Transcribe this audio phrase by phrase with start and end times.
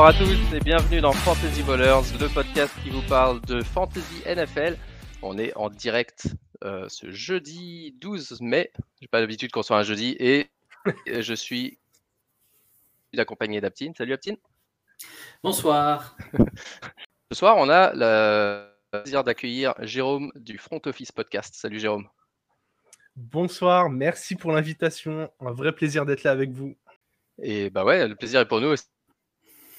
[0.00, 4.22] Bonsoir à tous et bienvenue dans Fantasy Ballers, le podcast qui vous parle de Fantasy
[4.24, 4.78] NFL.
[5.20, 6.26] On est en direct
[6.64, 8.72] euh, ce jeudi 12 mai.
[8.98, 10.48] J'ai pas l'habitude qu'on soit un jeudi et
[11.06, 11.78] je suis
[13.14, 13.92] accompagné d'Aptine.
[13.94, 14.38] Salut Aptine.
[15.42, 16.16] Bonsoir.
[17.30, 21.54] Ce soir, on a le plaisir d'accueillir Jérôme du Front Office Podcast.
[21.54, 22.08] Salut Jérôme.
[23.16, 25.30] Bonsoir, merci pour l'invitation.
[25.40, 26.74] Un vrai plaisir d'être là avec vous.
[27.42, 28.86] Et bah ouais, le plaisir est pour nous aussi.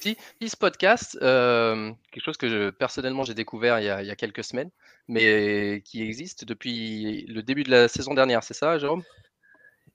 [0.04, 4.72] Ce podcast, euh, quelque chose que je, personnellement j'ai découvert il y, a, quelques semaines,
[5.08, 9.04] mais qui existe depuis le début de la saison dernière, c'est ça, Jérôme?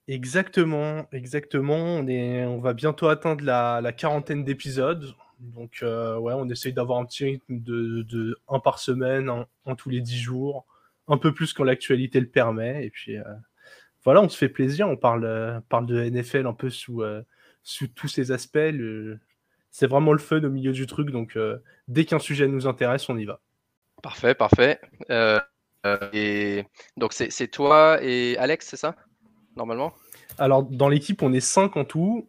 [0.08, 1.74] Exactement, exactement.
[1.74, 5.12] On, est, on va bientôt atteindre la, quarantaine d'épisodes.
[5.40, 9.28] Donc, euh, ouais, on essaye d'avoir un petit rythme de, un par semaine,
[9.66, 10.64] un, tous les dix jours,
[11.08, 12.86] un peu plus quand l'actualité le permet.
[12.86, 13.24] Et puis, euh,
[14.04, 14.88] voilà, on se fait plaisir.
[14.88, 17.02] On parle, parle de NFL un peu sous,
[17.64, 18.70] sous tous ses aspects.
[19.78, 21.10] C'est vraiment le fun au milieu du truc.
[21.10, 21.38] Donc,
[21.86, 23.40] dès qu'un sujet nous intéresse, on y va.
[24.02, 24.80] Parfait, parfait.
[26.14, 26.64] et
[26.96, 28.96] donc, c'est toi et Alex, c'est ça
[29.54, 29.92] Normalement?
[30.38, 32.26] Alors, dans l'équipe, on est cinq en tout.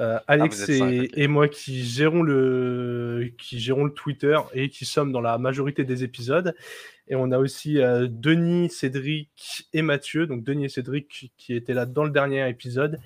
[0.00, 5.12] Euh, ah, Alex et, moi qui gérons, le, qui gérons le Twitter et qui sommes
[5.12, 6.54] dans la majorité des épisodes.
[7.08, 10.26] Et on a aussi euh, Denis, Cédric et Mathieu.
[10.26, 12.98] Donc Denis et Cédric qui étaient là dans le dernier épisode.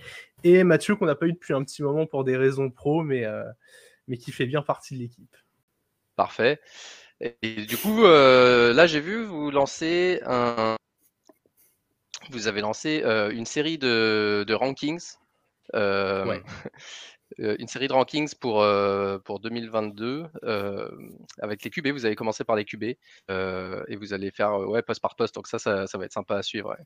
[0.49, 3.25] Et Mathieu qu'on n'a pas eu depuis un petit moment pour des raisons pro, mais,
[3.25, 3.45] euh,
[4.09, 5.37] mais qui fait bien partie de l'équipe.
[6.15, 6.61] Parfait.
[7.21, 10.77] Et du coup, là j'ai vu vous lancer un...
[12.31, 13.03] Vous avez lancé
[13.33, 15.17] une série de, de rankings
[15.75, 16.39] euh,
[17.41, 20.27] euh, une série de rankings pour, euh, pour 2022
[21.41, 21.89] avec les QB.
[21.89, 25.35] Vous avez commencé par les QB et vous allez faire ouais, poste par poste.
[25.35, 26.71] Donc ça, ça, va être sympa à suivre.
[26.71, 26.85] Ouais.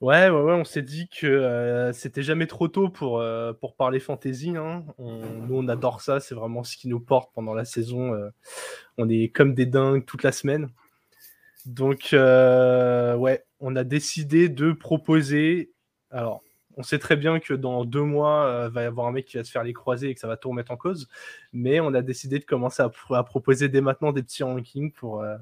[0.00, 3.22] Ouais, ouais, on s'est dit que c'était jamais trop tôt pour,
[3.60, 4.56] pour parler fantasy.
[4.56, 4.84] Hein.
[4.98, 8.18] nous, on adore ça, c'est vraiment ce qui nous porte pendant la saison.
[8.96, 10.70] on est comme des dingues toute la semaine.
[11.66, 15.70] Donc, ouais, on a décidé de proposer.
[16.10, 16.42] Alors,
[16.76, 19.26] on sait très bien que dans deux mois, il euh, va y avoir un mec
[19.26, 21.08] qui va se faire les croiser et que ça va tout remettre en cause.
[21.52, 25.36] Mais on a décidé de commencer à, proposer dès maintenant des petits rankings pour euh,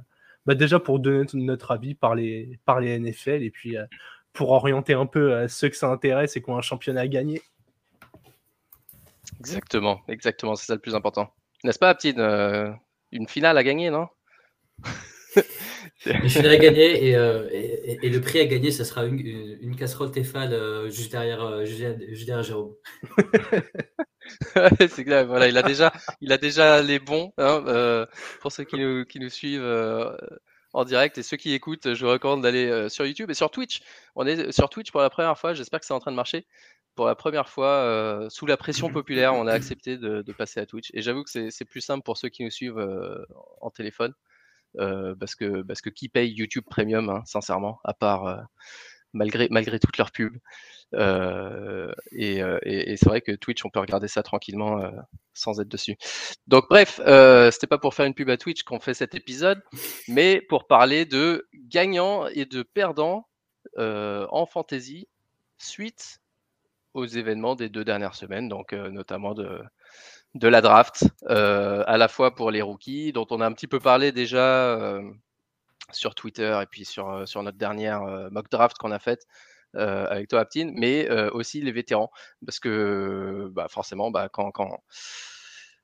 [0.47, 3.85] bah, déjà pour donner notre avis par les, par les NFL et puis euh,
[4.39, 7.43] pour orienter un peu ceux que ça intéresse et qui ont un championnat à gagner.
[9.41, 11.35] Exactement, exactement, c'est ça le plus important.
[11.65, 12.19] N'est-ce pas, petite
[13.11, 14.09] une finale à gagner, non?
[16.07, 20.11] Je suis à gagner euh, et, et, le prix à gagner, ce sera une, casserole
[20.11, 22.75] Tefal euh, juste, derrière, euh, juste, derrière, Jérôme.
[24.79, 28.07] c'est clair, voilà, il a déjà, il a déjà les bons hein,
[28.41, 29.67] pour ceux qui nous, qui nous suivent
[30.73, 31.95] en direct et ceux qui écoutent.
[31.95, 33.83] Je vous recommande d'aller sur YouTube et sur Twitch.
[34.15, 35.55] On est sur Twitch pour la première fois.
[35.55, 36.47] J'espère que c'est en train de marcher.
[36.95, 40.67] Pour la première fois, sous la pression populaire, on a accepté de, de passer à
[40.67, 40.91] Twitch.
[40.95, 42.85] Et j'avoue que c'est plus simple pour ceux qui nous suivent
[43.61, 44.15] en téléphone.
[44.77, 48.37] Euh, parce, que, parce que qui paye YouTube Premium, hein, sincèrement, à part euh,
[49.13, 50.37] malgré, malgré toutes leurs pubs.
[50.95, 52.41] Euh, et,
[52.97, 54.91] c'est vrai que Twitch, on peut regarder ça tranquillement
[55.35, 55.97] sans être dessus.
[56.47, 57.01] Donc bref,
[57.53, 59.63] c'était pas pour faire une pub à Twitch qu'on fait cet épisode,
[60.09, 63.29] mais pour parler de gagnants et de perdants
[63.77, 65.09] en fantasy
[65.59, 66.21] suite
[66.95, 69.63] aux événements des deux dernières semaines, donc notamment de,
[70.43, 73.79] la draft, euh, à la fois pour les rookies, dont on a un petit peu
[73.79, 75.03] parlé déjà euh,
[75.93, 79.27] sur Twitter et puis sur, euh, sur notre dernière mock draft qu'on a faite
[79.75, 82.11] avec toi, Aptine, mais aussi les vétérans,
[82.45, 84.83] parce que bah, forcément, bah, quand, quand,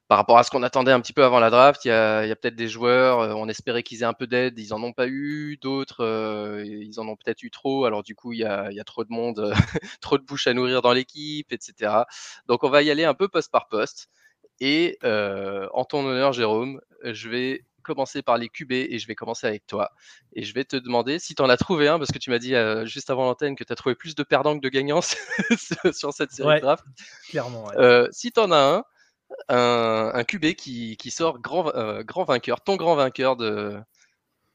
[0.09, 2.35] par rapport à ce qu'on attendait un petit peu avant la draft, il y a,
[2.35, 5.59] peut-être des joueurs, on espérait qu'ils aient un peu d'aide, ils en ont pas eu,
[5.61, 8.81] d'autres, ils en ont peut-être eu trop, alors du coup, il y a, il y
[8.81, 9.53] a trop de monde,
[10.01, 12.05] trop de bouches à nourrir dans l'équipe, etc.
[12.49, 14.09] Donc, on va y aller un peu poste par poste.
[14.61, 19.47] Et en ton honneur, Jérôme, je vais commencer par les QB et je vais commencer
[19.47, 19.93] avec toi.
[20.33, 22.39] Et je vais te demander si tu en as trouvé un, parce que tu m'as
[22.39, 22.55] dit
[22.85, 25.01] juste avant l'antenne que tu as trouvé plus de perdants que de gagnants
[25.93, 26.85] sur cette série de draft.
[27.29, 27.69] Clairement.
[28.11, 28.85] si tu en as
[29.49, 31.71] un, un, QB qui, sort grand,
[32.03, 33.79] grand vainqueur, ton grand vainqueur de,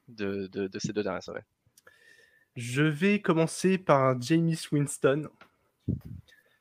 [0.08, 1.44] de, de, ces deux dernières semaines.
[2.56, 5.30] Je vais commencer par Jamie Winston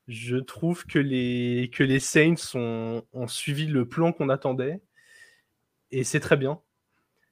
[0.09, 4.81] je trouve que les, que les Saints ont, suivi le plan qu'on attendait.
[5.91, 6.59] Et c'est très bien.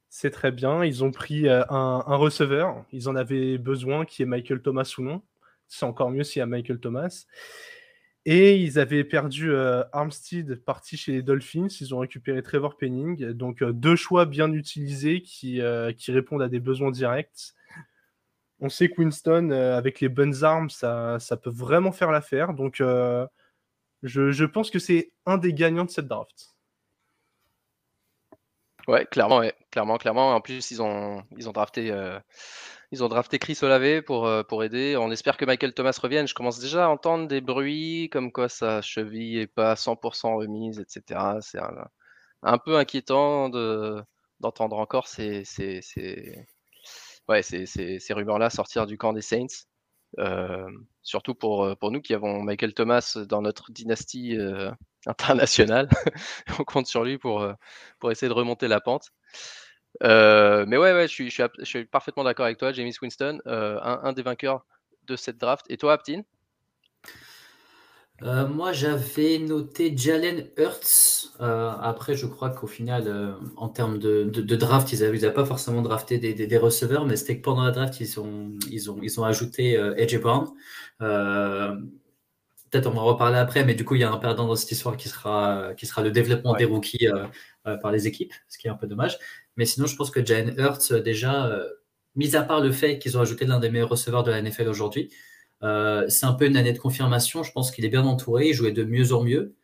[0.09, 0.83] C'est très bien.
[0.83, 2.85] Ils ont pris euh, un, receveur.
[2.91, 5.21] Ils en avaient besoin, qui est Michael Thomas ou non.
[5.67, 7.25] C'est encore mieux s'il y a Michael Thomas.
[8.25, 11.67] Et ils avaient perdu euh, Armstead, parti chez les Dolphins.
[11.81, 13.31] Ils ont récupéré Trevor Penning.
[13.31, 17.53] Donc, euh, deux choix bien utilisés qui, répondent à des besoins directs
[18.59, 22.55] on sait que Winston, avec les bonnes armes, ça, peut vraiment faire l'affaire.
[22.55, 22.77] Donc,
[24.01, 26.56] je pense que c'est un des gagnants de cette draft.
[28.87, 30.33] Ouais, clairement, clairement, clairement.
[30.33, 32.17] En plus, ils ont, ils ont drafté, euh,
[32.91, 34.95] ils ont drafté Chris Olave pour, euh, pour aider.
[34.97, 36.27] On espère que Michael Thomas revienne.
[36.27, 40.79] Je commence déjà à entendre des bruits comme quoi sa cheville est pas 100% remise,
[40.79, 41.39] etc.
[41.41, 41.87] C'est un,
[42.43, 44.01] un peu inquiétant de,
[44.39, 46.47] d'entendre encore ces, ces, ces,
[47.27, 49.47] ouais, ces, ces rumeurs-là sortir du camp des Saints.
[50.19, 50.69] Euh,
[51.03, 54.37] surtout pour, pour nous qui avons Michael Thomas dans notre dynastie
[55.07, 55.89] internationale.
[56.59, 57.53] On compte sur lui pour, euh,
[57.99, 59.11] pour essayer de remonter la pente.
[60.03, 63.79] Euh, mais ouais, ouais je, suis, je, suis, parfaitement d'accord avec toi, James Winston, euh,
[63.81, 64.65] un, des vainqueurs
[65.07, 65.65] de cette draft.
[65.69, 66.21] Et toi, Aptin
[68.19, 71.35] moi, j'avais noté Jalen Hurts.
[71.39, 76.57] Après, je crois qu'au final, en termes de, draft, ils n'avaient pas forcément drafté des,
[76.57, 80.19] receveurs, mais c'était que pendant la draft, ils ont, ils ont, ils ont ajouté AJ
[80.19, 80.47] Brown.
[82.69, 84.55] Peut-être on va en reparler après, mais du coup, il y a un perdant dans
[84.55, 86.59] cette histoire qui sera, qui sera le développement ouais.
[86.59, 87.07] des rookies
[87.63, 89.17] par les équipes, ce qui est un peu dommage.
[89.55, 91.49] Mais sinon, je pense que Jalen Hurts, déjà,
[92.15, 94.67] mis à part le fait qu'ils ont ajouté l'un des meilleurs receveurs de la NFL
[94.67, 95.09] aujourd'hui,
[95.63, 97.43] euh, c'est un peu une année de confirmation.
[97.43, 99.55] Je pense qu'il est bien entouré, il jouait de mieux en mieux.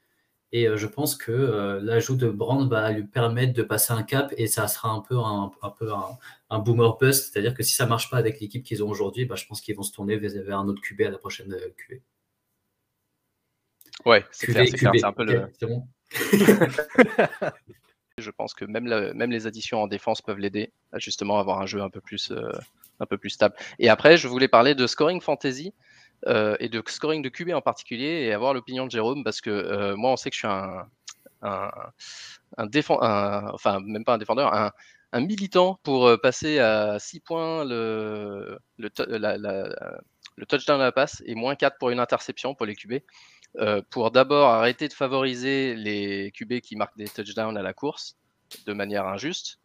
[0.51, 4.03] Et euh, je pense que euh, l'ajout de Brand va lui permettre de passer un
[4.03, 6.17] cap et ça sera un peu un, un peu un,
[6.51, 7.33] un, boomer bust.
[7.33, 9.75] C'est-à-dire que si ça marche pas avec l'équipe qu'ils ont aujourd'hui, bah, je pense qu'ils
[9.75, 11.99] vont se tourner vers, vers, un autre QB à la prochaine QB.
[14.05, 14.91] Ouais, c'est clair, c'est clair.
[14.95, 15.49] C'est un peu le.
[18.19, 21.59] Je pense que même, la, même les additions en défense peuvent l'aider à justement avoir
[21.61, 22.51] un jeu un peu plus euh,
[22.99, 23.55] un peu plus stable.
[23.79, 25.73] Et après, je voulais parler de scoring fantasy
[26.27, 29.49] euh, et de scoring de QB en particulier et avoir l'opinion de Jérôme parce que
[29.49, 30.85] euh, moi, on sait que je suis un,
[31.41, 31.71] un,
[32.57, 34.71] un défenseur, enfin, même pas un défendeur, un,
[35.11, 39.99] un, militant pour passer à 6 points le, le, la, la,
[40.35, 42.93] le touchdown à la passe et moins 4 pour une interception pour les QB.
[43.59, 48.17] Euh, pour d'abord arrêter de favoriser les QB qui marquent des touchdowns à la course
[48.65, 49.59] de manière injuste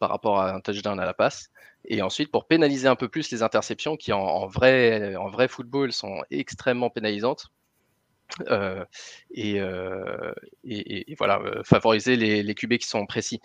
[0.00, 1.50] par rapport à un touchdown à la passe.
[1.84, 5.92] Et ensuite, pour pénaliser un peu plus les interceptions qui, en, vrai, en vrai football,
[5.92, 7.48] sont extrêmement pénalisantes.
[8.48, 8.84] Euh,
[9.30, 10.32] et, euh,
[10.62, 13.40] et, voilà, favoriser les, les QB qui sont précis.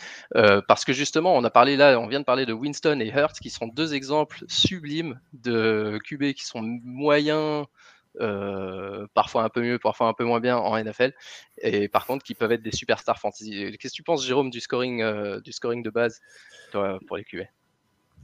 [0.67, 3.39] Parce que justement, on a parlé là, on vient de parler de Winston et Hurt,
[3.39, 7.65] qui sont deux exemples sublimes de QB qui sont moyens,
[8.19, 11.13] euh, parfois un peu mieux, parfois un peu moins bien en NFL,
[11.61, 13.75] et par contre qui peuvent être des superstars fantasy.
[13.79, 16.21] Qu'est-ce que tu penses, Jérôme, du scoring, euh, du scoring de base
[16.71, 17.41] pour les QB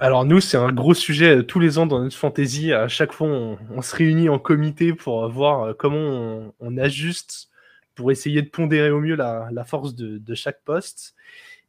[0.02, 2.72] alors nous, c'est un gros sujet tous les ans dans notre fantasy.
[2.72, 7.50] À chaque fois, on, se réunit en comité pour voir comment on, ajuste
[7.96, 11.16] pour essayer de pondérer au mieux la, force de, chaque poste.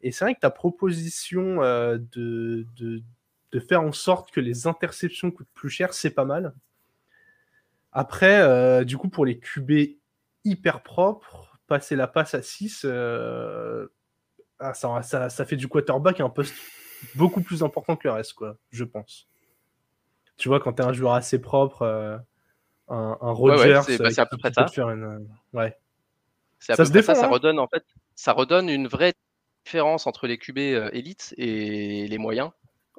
[0.00, 5.32] Et c'est vrai que ta proposition euh, de, de, faire en sorte que les interceptions
[5.32, 6.54] coûtent plus cher, c'est pas mal.
[7.92, 9.96] Après, euh, du coup, pour les QB
[10.44, 13.88] hyper propres, passer la passe à 6, euh,
[14.58, 16.54] ah, ça, ça, ça, fait du quarterback un poste
[17.14, 19.28] beaucoup plus important que le reste, quoi, je pense.
[20.36, 22.16] Tu vois, quand tu es un joueur assez propre, euh,
[22.88, 24.66] un, un Rodgers, ouais, ouais, c'est à peu près ça.
[24.68, 25.28] Faire une...
[25.52, 25.76] ouais.
[26.68, 27.14] À ça peu près ça.
[27.14, 29.14] Ça hein redonne en fait, ça redonne une vraie
[29.64, 30.58] différence entre les QB
[30.92, 32.50] élites et les moyens.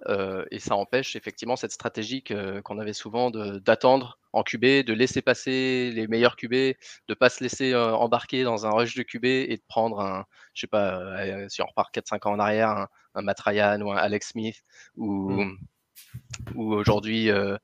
[0.07, 5.21] Euh, et ça empêche effectivement cette stratégie qu'on avait souvent d'attendre en QB, de laisser
[5.21, 9.25] passer les meilleurs QB, de pas se laisser euh, embarquer dans un rush de QB
[9.25, 12.69] et de prendre un, je sais pas, euh, si on repart 4-5 ans en arrière,
[12.69, 14.63] un, un Matt Ryan ou un Alex Smith
[14.95, 15.59] ou, mm.
[16.55, 17.57] ou aujourd'hui, euh,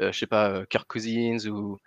[0.00, 1.78] euh, je sais pas, Kirk Cousins ou,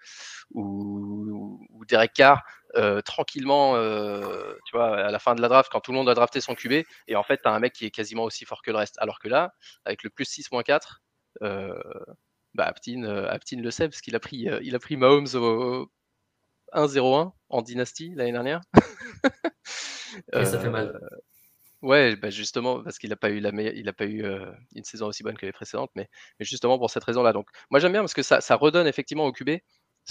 [0.53, 2.43] ou, ou Derek Carr,
[2.75, 6.09] euh, tranquillement, euh, tu vois, à la fin de la draft, quand tout le monde
[6.09, 8.45] a drafté son QB, et en fait, tu as un mec qui est quasiment aussi
[8.45, 8.95] fort que le reste.
[8.99, 9.53] Alors que là,
[9.85, 11.01] avec le plus 6 4,
[11.41, 11.73] euh,
[12.53, 15.89] bah, Aptin, Aptin le sait, parce qu'il a pris, il a pris Mahomes au
[16.73, 18.61] 1-0-1 en dynastie l'année dernière.
[20.33, 20.99] et ça fait mal.
[21.81, 24.83] Ouais, bah justement, parce qu'il n'a pas eu, la il a pas eu euh, une
[24.83, 27.31] saison aussi bonne que les précédentes, mais, mais justement pour cette raison-là.
[27.31, 29.51] Donc, moi j'aime bien parce que ça, ça, redonne effectivement au QB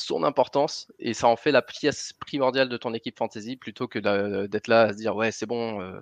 [0.01, 3.99] son importance et ça en fait la pièce primordiale de ton équipe fantasy plutôt que
[4.47, 6.01] d'être là à se dire ouais, c'est bon, euh,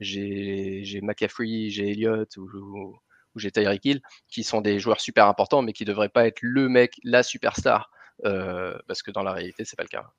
[0.00, 2.96] j'ai McCaffrey, j'ai Elliott ou, ou,
[3.34, 6.26] ou j'ai Tyreek Hill qui sont des joueurs super importants, mais qui ne devraient pas
[6.26, 7.90] être le mec, la superstar,
[8.24, 10.10] euh, parce que dans la réalité, c'est pas le cas.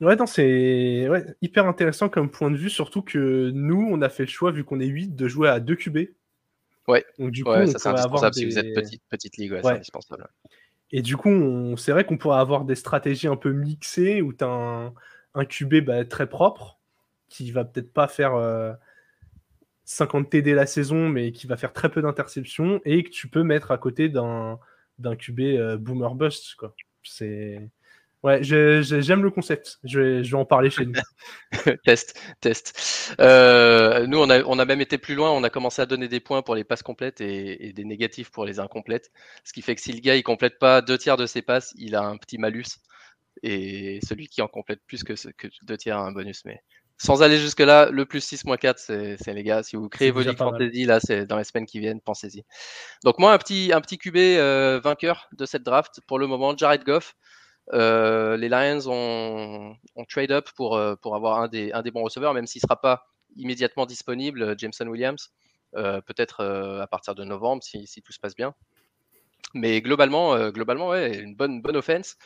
[0.00, 4.08] Ouais, non, c'est ouais, hyper intéressant comme point de vue, surtout que nous, on a
[4.08, 5.98] fait le choix, vu qu'on est 8, de jouer à 2 QB.
[6.86, 8.40] Ouais, Donc, du coup, ouais ça c'est indispensable des...
[8.40, 9.60] si vous êtes petite, petite ligue, ouais.
[9.62, 10.28] c'est indispensable.
[10.90, 14.44] Et du coup, c'est vrai qu'on pourrait avoir des stratégies un peu mixées où tu
[14.44, 14.94] as un,
[15.34, 16.78] un QB bah, très propre
[17.28, 18.72] qui va peut-être pas faire euh,
[19.84, 23.42] 50 TD la saison, mais qui va faire très peu d'interceptions et que tu peux
[23.42, 24.58] mettre à côté d'un
[25.00, 26.56] QB euh, boomer bust.
[27.02, 27.68] C'est
[28.24, 29.78] Ouais, j'aime le concept.
[29.84, 30.94] Je vais, je vais en parler chez nous.
[31.84, 33.14] test, test.
[33.20, 35.30] Euh, nous, on a, on a même été plus loin.
[35.30, 38.46] On a commencé à donner des points pour les passes complètes et, des négatifs pour
[38.46, 39.12] les incomplètes.
[39.44, 41.74] Ce qui fait que si le gars il complète pas deux tiers de ses passes,
[41.76, 42.80] il a un petit malus.
[43.42, 46.46] Et celui qui en complète plus que, que deux tiers a un bonus.
[46.46, 46.62] Mais
[46.96, 49.62] sans aller jusque-là, le plus 6 moins 4, c'est les gars.
[49.62, 52.44] Si vous créez vos Fantasy, là, c'est dans les semaines qui viennent, pensez-y.
[53.04, 56.56] Donc, moi, un petit, un petit QB euh, vainqueur de cette draft pour le moment,
[56.56, 57.14] Jared Goff.
[57.72, 59.76] Euh, les Lions ont,
[60.08, 62.68] trade up pour, euh, pour avoir un des, un des bons receveurs, même s'il ne
[62.68, 63.06] sera pas
[63.36, 65.32] immédiatement disponible, Jameson Williams,
[65.72, 66.44] peut-être
[66.80, 68.54] à partir de novembre si, si, tout se passe bien.
[69.54, 72.16] Mais globalement, globalement ouais, une bonne, bonne offense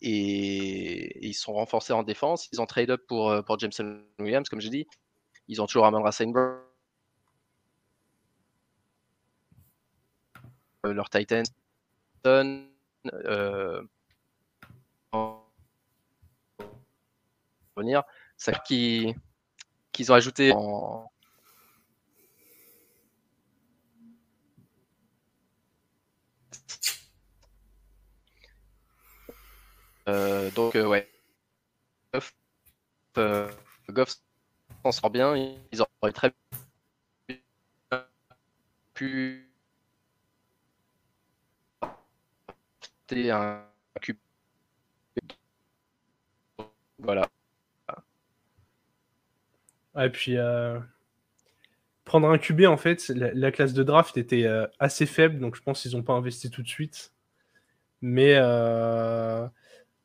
[0.00, 2.48] et, ils sont renforcés en défense.
[2.52, 4.86] Ils ont trade up pour, euh, pour Jameson Williams, comme j'ai dit.
[5.48, 6.60] Ils ont toujours Sainberg.
[10.86, 11.42] Euh, leur Titan.
[13.06, 13.82] Euh,
[17.76, 18.02] venir.
[18.36, 19.14] Ça qui
[19.92, 21.10] qu'ils ont ajouté en,
[30.08, 31.08] Euh, donc, euh, ouais.
[32.12, 32.34] Goff,
[33.18, 33.50] euh,
[33.88, 34.16] Goff
[34.84, 35.36] s'en sort bien.
[35.36, 36.32] Ils auraient très
[38.94, 39.49] pu
[43.12, 43.64] un
[44.00, 44.16] cube.
[46.98, 47.28] Voilà.
[49.98, 50.36] Et puis,
[52.04, 54.46] prendre un QB, en fait, la, classe de draft était
[54.78, 57.12] assez faible, donc je pense qu'ils n'ont pas investi tout de suite.
[58.02, 58.38] Mais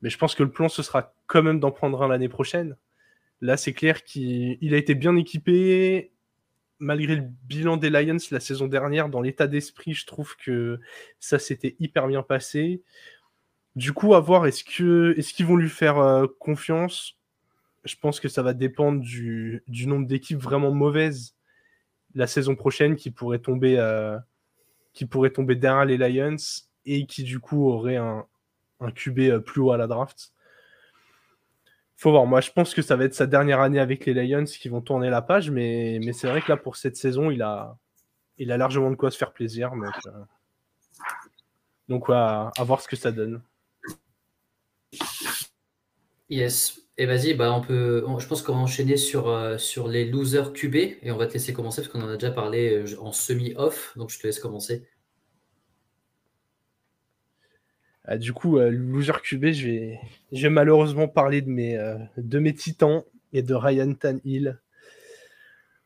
[0.01, 2.77] mais je pense que le plan, ce sera quand même d'en prendre un l'année prochaine.
[3.41, 6.12] Là, c'est clair qu'il a été bien équipé.
[6.79, 10.79] Malgré le bilan des Lions la saison dernière, dans l'état d'esprit, je trouve que
[11.20, 12.82] ça s'était hyper bien passé.
[13.75, 17.17] Du coup, à voir, est-ce qu'ils est vont lui faire euh, confiance?
[17.84, 21.36] Je pense que ça va dépendre du, nombre d'équipes vraiment mauvaises
[22.13, 24.17] la saison prochaine qui pourraient tomber, euh,
[25.34, 26.38] tomber derrière les Lions
[26.86, 28.25] et qui du coup auraient un,
[28.79, 30.34] un QB euh, plus haut à la draft.
[31.97, 32.25] Faut voir.
[32.25, 34.81] Moi, je pense que ça va être sa dernière année avec les Lions qui vont
[34.81, 37.77] tourner la page, mais, mais c'est vrai que là, pour cette saison, il a,
[38.37, 39.71] il a largement de quoi se faire plaisir.
[41.87, 43.41] Donc, euh, à, voir ce que ça donne.
[46.29, 46.81] Yes.
[46.97, 50.53] Et vas-y, bah on peut, je pense qu'on va enchaîner sur, euh, sur les losers
[50.53, 53.93] QB et on va te laisser commencer parce qu'on en a déjà parlé en semi-off.
[53.97, 54.87] Donc, je te laisse commencer.
[58.07, 59.67] Ah, du coup, euh, loser QB, je
[60.31, 64.59] vais, malheureusement parler de mes, euh, de mes titans et de Ryan Tanhill.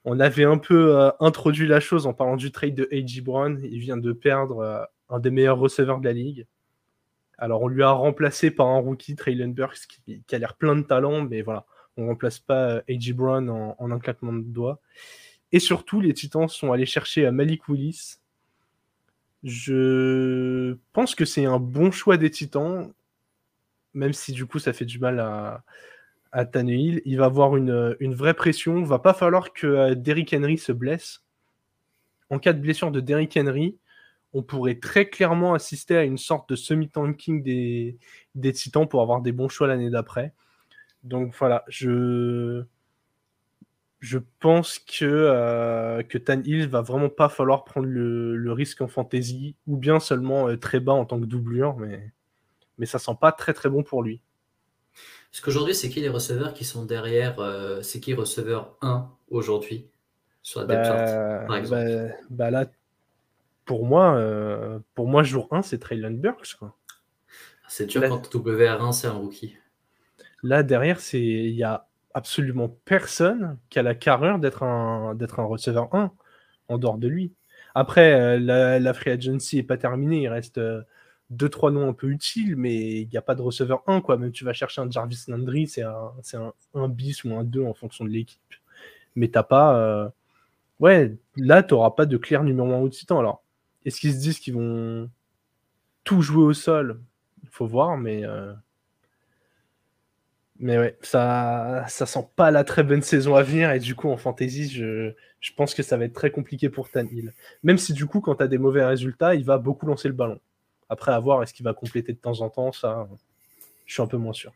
[0.04, 3.22] On avait un peu euh, introduit la chose en parlant du trade de A.J.
[3.22, 3.60] Brown.
[3.64, 6.46] Il vient de perdre un des meilleurs receveurs de la ligue.
[7.38, 10.82] Alors, on lui a remplacé par un rookie, Traylon Burks, qui, a l'air plein de
[10.82, 13.14] talent, mais voilà, on ne remplace pas A.J.
[13.14, 14.82] Brown en, en, un claquement de doigts.
[15.54, 18.19] Et surtout, les Titans sont allés chercher Malik Willis,
[19.44, 22.92] je pense que c'est un bon choix des Titans,
[23.94, 25.64] même si du coup ça fait du mal à,
[26.32, 27.02] à Tannehill.
[27.06, 28.78] Il va avoir une, vraie pression.
[28.78, 31.24] Il va pas falloir que euh, Derrick Henry se blesse.
[32.30, 33.78] En cas de blessure de Derrick Henry,
[34.34, 37.98] on pourrait très clairement assister à une sorte de semi-tanking des,
[38.36, 40.34] des Titans pour avoir des bons choix l'année d'après.
[41.04, 42.64] Donc voilà, je
[44.00, 48.88] je pense que, euh, que Tan Hill va vraiment pas falloir prendre le, risque en
[48.88, 52.12] fantasy, ou bien seulement euh, très bas en tant que doublure, mais,
[52.78, 54.22] mais ça sent pas très très bon pour lui.
[55.32, 59.88] Parce qu'aujourd'hui, c'est qui les receveurs qui sont derrière euh, C'est qui receveur 1 aujourd'hui
[60.42, 61.86] sur la depth bah, par exemple?
[61.86, 62.66] bah, bah là,
[63.66, 66.58] pour moi, euh, pour moi, jour 1, c'est Traylon Burks.
[67.68, 69.56] C'est dur quand WR1, c'est un rookie.
[70.42, 75.40] Là, derrière, c'est il y a absolument personne qui a la carrure d'être un, d'être
[75.40, 76.12] un receveur 1
[76.70, 77.34] en dehors de lui.
[77.76, 80.82] Après, euh, la, free agency n'est pas terminée, il reste 2 euh,
[81.30, 84.18] deux, trois noms un peu utiles, mais il n'y a pas de receveur 1, quoi.
[84.18, 86.38] Même tu vas chercher un Jarvis Landry, c'est un, c'est
[86.74, 88.42] un, bis ou un 2 en fonction de l'équipe.
[89.16, 89.78] Mais t'as pas.
[89.80, 90.10] Euh,
[90.80, 93.20] ouais, là, tu n'auras pas de clair numéro 1 au titan.
[93.20, 93.44] Alors,
[93.86, 95.10] est-ce qu'ils se disent qu'ils vont
[96.04, 97.00] tout jouer au sol?
[97.44, 98.24] Il faut voir, mais.
[100.60, 103.72] Mais ouais, ça, ça sent pas la très bonne saison à venir.
[103.72, 105.14] Et du coup, en fantasy, je,
[105.56, 107.34] pense que ça va être très compliqué pour Tanhill.
[107.64, 110.14] Même si du coup, quand tu as des mauvais résultats, il va beaucoup lancer le
[110.14, 110.40] ballon.
[110.90, 113.08] Après, à voir, est-ce qu'il va compléter de temps en temps Ça,
[113.86, 114.52] je suis un peu moins sûr.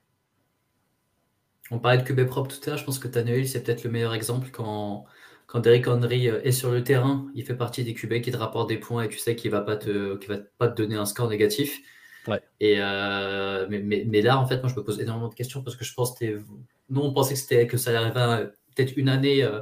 [1.72, 2.78] On parlait de QB propre tout à l'heure.
[2.78, 5.06] Je pense que Tannehill, c'est peut-être le meilleur exemple quand,
[5.48, 7.32] quand Derrick Henry euh, est sur le terrain.
[7.34, 9.56] Il fait partie des QB qui te rapportent des points et tu sais qu'il ne
[9.56, 11.80] va, pas va pas te donner un score négatif.
[12.60, 15.76] Et, euh, mais, mais, là, en fait, moi, je me pose énormément de questions parce
[15.76, 16.42] que je pense que
[16.90, 19.62] nous, on pensait que, que ça arriverait peut-être une année, euh,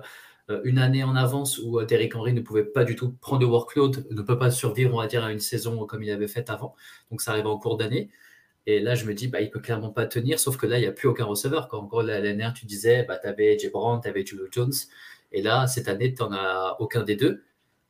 [0.63, 4.06] une année en avance où Derrick Henry ne pouvait pas du tout prendre le workload,
[4.10, 6.75] ne peut pas survivre, on va dire, à une saison comme il avait fait avant.
[7.10, 8.12] Donc, ça arrive en cours d'année.
[8.68, 10.82] Et là, je me dis, bah, il peut clairement pas tenir, sauf que là, il
[10.82, 11.68] n'y a plus aucun receveur.
[11.68, 14.48] Quand, en gros, l'année dernière, tu disais, bah, tu avais Jay Brown, tu avais Julio
[14.51, 14.74] Jones.
[15.32, 17.44] Et là, cette année, tu n'en as aucun des deux.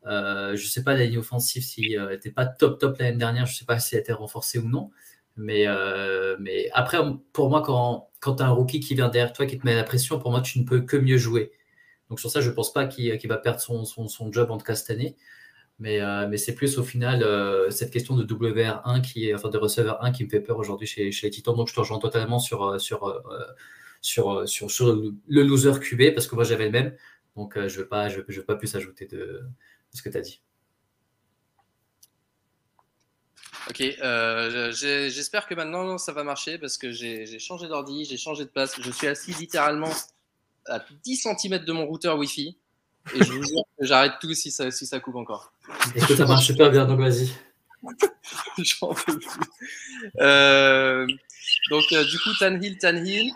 [0.07, 3.17] Euh, je ne sais pas la ligne offensive si n'était euh, pas top top l'année
[3.17, 4.91] dernière, je ne sais pas si elle été renforcée ou non.
[5.37, 6.37] Mais, euh,
[6.73, 6.97] après,
[7.33, 9.83] pour moi, quand, tu as un rookie qui vient derrière toi, qui te met la
[9.83, 11.51] pression, pour moi, tu ne peux que mieux jouer.
[12.09, 14.75] Donc sur ça, je ne pense pas qu'il va perdre son, job en tout cas
[14.75, 15.15] cette année.
[15.79, 17.25] Mais, mais c'est plus au final
[17.71, 20.87] cette question de WR1 qui est, enfin de receveur 1 qui me fait peur aujourd'hui
[20.87, 21.55] chez, les Titans.
[21.55, 22.77] Donc je te rejoins totalement sur,
[25.29, 26.95] le loser QB parce que moi j'avais le même.
[27.37, 29.41] Donc je ne veux pas plus ajouter de,
[29.93, 30.41] ce que tu as dit.
[33.69, 38.43] Ok, euh, j'espère que maintenant ça va marcher parce que j'ai changé d'ordi, j'ai changé
[38.43, 38.75] de place.
[38.81, 39.91] Je suis assis littéralement
[40.65, 42.57] à 10 cm de mon routeur Wi-Fi
[43.15, 45.53] et je vous jure que j'arrête tout si ça, si ça coupe encore.
[45.95, 47.29] Écoute, ça marche super bien, donc vas-y.
[48.57, 49.39] J'en peux plus.
[50.19, 51.07] Euh,
[51.69, 53.31] donc, euh, du coup, Tanhill, Tanhill.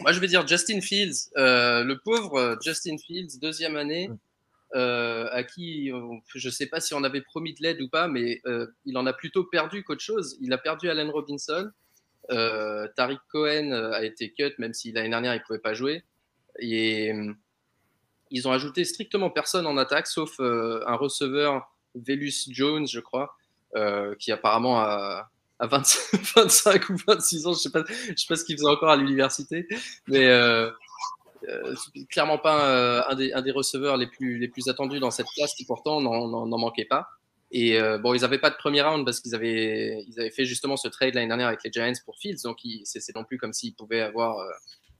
[0.00, 1.30] Moi, je vais dire Justin Fields.
[1.36, 4.10] le pauvre Justin Fields, deuxième année.
[4.74, 5.92] Euh, à qui
[6.34, 8.98] je ne sais pas si on avait promis de l'aide ou pas, mais euh, il
[8.98, 10.36] en a plutôt perdu qu'autre chose.
[10.40, 11.70] Il a perdu Allen Robinson.
[12.32, 16.02] Euh, Tariq Cohen a été cut, même si l'année dernière il ne pouvait pas jouer.
[16.58, 17.12] Et
[18.30, 23.36] ils ont ajouté strictement personne en attaque, sauf un receveur, Velus Jones, je crois,
[24.18, 27.52] qui apparemment a, 25, ou 26 ans.
[27.52, 29.68] Je ne sais, sais pas ce qu'il faisait encore à l'université.
[30.08, 30.26] Mais
[31.48, 31.74] euh,
[32.10, 36.58] clairement pas euh, un, des, receveurs les plus, attendus dans cette classe qui pourtant n'en
[36.58, 37.08] manquait pas.
[37.50, 40.44] Et euh, bon, ils n'avaient pas de premier round parce qu'ils avaient, ils avaient fait
[40.44, 43.52] justement ce trade l'année dernière avec les Giants pour Fields, donc c'est non plus comme
[43.52, 44.44] s'ils pouvaient avoir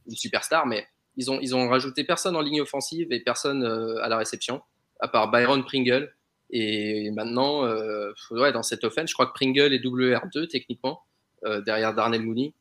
[0.07, 3.65] une superstar, mais ils ont, ils ont rajouté personne en ligne offensive et personne
[4.03, 4.63] à la réception,
[5.01, 6.15] à part Byron Pringle.
[6.51, 7.63] Et maintenant,
[8.31, 11.03] ouais, dans cette offense, je crois que Pringle est WR2 techniquement,
[11.67, 12.55] derrière Darnell Mooney.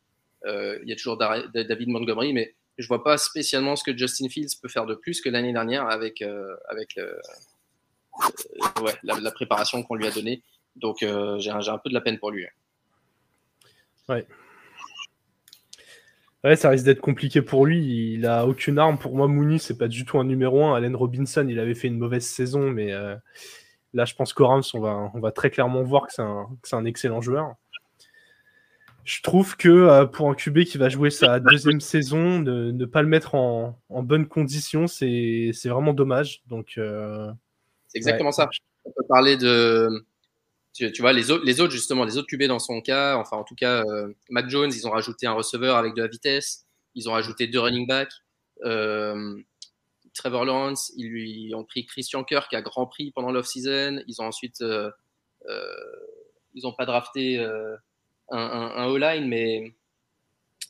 [0.45, 4.55] il y a toujours David Montgomery, mais je vois pas spécialement ce que Justin Fields
[4.61, 7.19] peut faire de plus que l'année dernière avec, euh, euh,
[9.03, 10.43] la, préparation qu'on lui a donnée.
[10.75, 12.45] Donc euh, j'ai un, peu de la peine pour lui.
[14.09, 14.25] Ouais.
[16.43, 18.13] Ouais, ça risque d'être compliqué pour lui.
[18.15, 18.97] Il a aucune arme.
[18.97, 20.75] Pour moi, Mooney, c'est pas du tout un numéro 1.
[20.75, 22.91] Allen Robinson, il avait fait une mauvaise saison, mais
[23.93, 26.85] là, je pense qu'au Rams, on va, on va très clairement voir que c'est un,
[26.85, 27.55] excellent joueur.
[29.03, 33.01] Je trouve que euh, pour un QB qui va jouer sa deuxième saison, ne, pas
[33.01, 36.41] le mettre en, bonne condition, c'est vraiment dommage.
[36.47, 37.31] Donc, euh,
[37.87, 38.49] c'est exactement ça.
[38.85, 40.05] On peut parler de,
[40.73, 43.43] tu, vois, les autres, les autres justement, les autres QB dans son cas, enfin en
[43.43, 47.09] tout cas, euh, Mac Jones, ils ont rajouté un receveur avec de la vitesse, ils
[47.09, 48.13] ont rajouté deux running backs.
[50.13, 54.03] Trevor Lawrence, ils lui ont pris Christian Kirk à grand prix pendant l'off-season.
[54.07, 54.63] Ils ont ensuite,
[55.49, 57.43] ils n'ont pas drafté
[58.29, 59.73] un, un, line mais,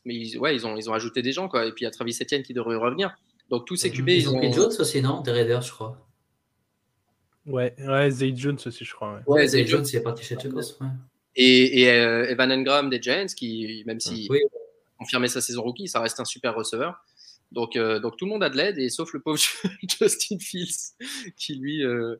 [0.06, 1.48] mais ils, ouais, ils, ont, ils ont ajouté des gens.
[1.48, 1.66] Quoi.
[1.66, 3.16] Et puis il y a Travis Etienne qui devrait revenir.
[3.50, 4.10] Donc tous ces QB.
[4.10, 5.22] Ils, ont pris Jones aussi, non?
[5.22, 5.98] Des Raiders, je crois.
[7.46, 9.22] Ouais, ouais Zay Jones aussi, je crois.
[9.28, 10.36] Ouais, Zay Jones, il est parti chez.
[10.36, 10.64] Ouais.
[11.36, 14.40] Et, et euh, Evan Engram des Giants, qui, même si oui.
[14.98, 17.04] confirmé sa saison rookie, ça reste un super receveur.
[17.52, 19.40] Donc, euh, donc tout le monde a de l'aide, et sauf le pauvre
[20.00, 20.96] Justin Fields,
[21.38, 22.16] qui lui, euh,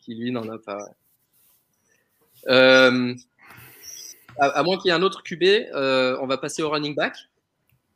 [0.00, 0.78] qui lui n'en a pas.
[4.40, 6.94] Euh, à, moins qu'il y ait un autre QB, euh, on va passer au running
[6.94, 7.16] back.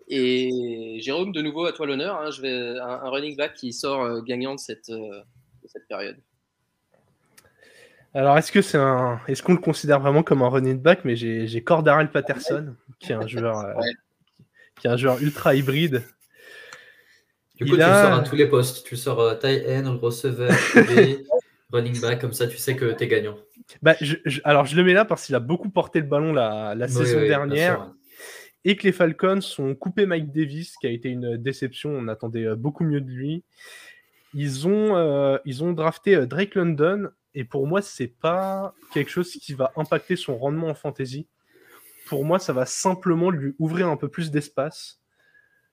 [0.09, 2.20] Et Jérôme, de nouveau, à toi l'honneur.
[2.20, 5.22] Hein, je vais un, running back qui sort euh, gagnant de cette, euh,
[5.66, 6.16] cette période.
[8.14, 11.16] Alors, est-ce que c'est un, est-ce qu'on le considère vraiment comme un running back Mais
[11.16, 13.74] j'ai Cordarel Patterson, qui est un joueur,
[14.78, 16.02] qui est un joueur ultra hybride.
[17.57, 18.85] Du coup, tu le sors à tous les postes.
[18.85, 21.24] Tu le sors tight end, receveur, QB,
[21.73, 23.37] running back, comme ça, tu sais que tu es gagnant.
[23.81, 23.95] Bah,
[24.45, 27.93] alors, je le mets là parce qu'il a beaucoup porté le ballon la, saison dernière.
[28.65, 31.91] Et que les Falcons ont coupé Mike Davis, qui a été une déception.
[31.91, 33.43] On attendait euh, beaucoup mieux de lui.
[34.35, 37.09] Ils ont, euh, ils ont drafté euh, Drake London.
[37.35, 41.27] Et pour moi, c'est pas quelque chose qui va impacter son rendement en fantasy.
[42.07, 45.02] Pour moi, ça va simplement lui ouvrir un peu plus d'espace.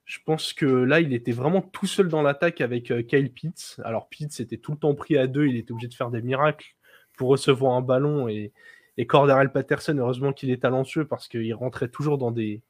[0.10, 3.80] Je pense que là, il était vraiment tout seul dans l'attaque avec Kyle Pitts.
[3.84, 6.24] Alors, Pitts était tout le temps pris à deux, il était obligé de faire des
[6.24, 6.74] miracles
[7.15, 8.28] pour recevoir un ballon.
[8.28, 8.52] Et,
[9.00, 12.62] et Cordarel Patterson, heureusement qu'il est talentueux parce qu'il rentrait toujours dans des,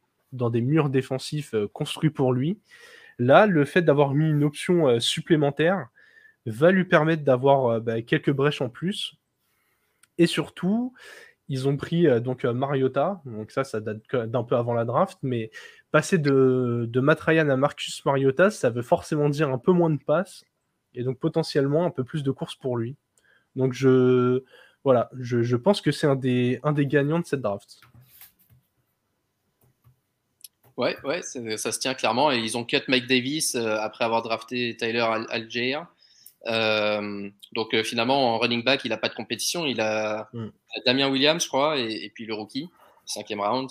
[0.62, 2.60] murs défensifs euh, construits pour lui.
[3.18, 5.88] Là, le fait d'avoir mis une option euh, supplémentaire
[6.46, 9.16] va lui permettre d'avoir euh, bah, quelques brèches en plus.
[10.20, 10.94] Et surtout,
[11.50, 15.52] ils ont pris donc Mariota, donc ça, ça date d'un peu avant la draft, mais
[15.92, 19.90] passer de, de Matt Ryan à Marcus Mariota, ça veut forcément dire un peu moins
[19.90, 20.46] de passes
[20.94, 22.96] et donc potentiellement un peu plus de courses pour lui.
[23.56, 24.44] Donc je,
[24.84, 27.82] voilà, je, pense que c'est un des, un des gagnants de cette draft.
[30.78, 32.32] Ouais, ouais, ça se tient clairement.
[32.32, 35.80] Et ils ont cut Mike Davis euh, après avoir drafté Tyler Algier.
[36.48, 39.66] Euh, donc euh, finalement, en running back, il n'a pas de compétition.
[39.66, 40.50] Il a, mm.
[40.86, 42.70] Damien Williams, je crois, et, puis le rookie,
[43.06, 43.70] cinquième round.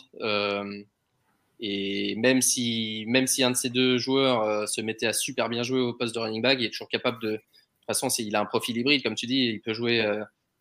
[1.61, 5.63] et même si, même si un de ces deux joueurs se mettait à super bien
[5.63, 7.31] jouer au poste de running back, il est toujours capable de.
[7.31, 10.05] De toute façon, il a un profil hybride, comme tu dis, il peut jouer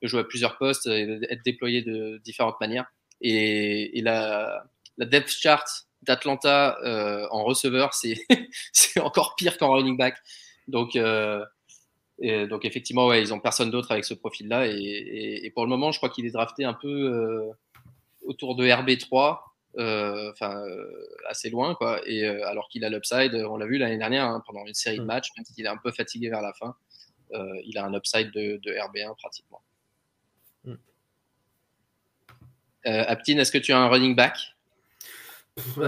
[0.02, 2.86] jouer à plusieurs postes et être déployé de différentes manières.
[3.22, 4.64] Et, la,
[4.98, 5.68] la, depth chart
[6.04, 8.18] d'Atlanta euh, en receveur, c'est
[9.00, 10.18] encore pire qu'en running back.
[10.68, 10.96] Donc,
[12.24, 14.68] euh, donc effectivement, ouais, ils ont personne d'autre avec ce profil-là.
[14.68, 17.52] Et, et, pour le moment, je crois qu'il est drafté un peu euh,
[18.26, 19.40] autour de RB3,
[20.32, 20.64] enfin
[21.30, 22.02] assez loin, quoi.
[22.08, 25.04] Et alors qu'il a l'upside, on l'a vu l'année dernière hein, pendant une série de
[25.04, 25.08] mm.
[25.08, 26.76] matchs, même s'il est un peu fatigué vers la fin,
[27.66, 29.62] il a un upside de, de RB1 pratiquement.
[32.88, 34.38] Euh, Aptine, est-ce que tu as un running back?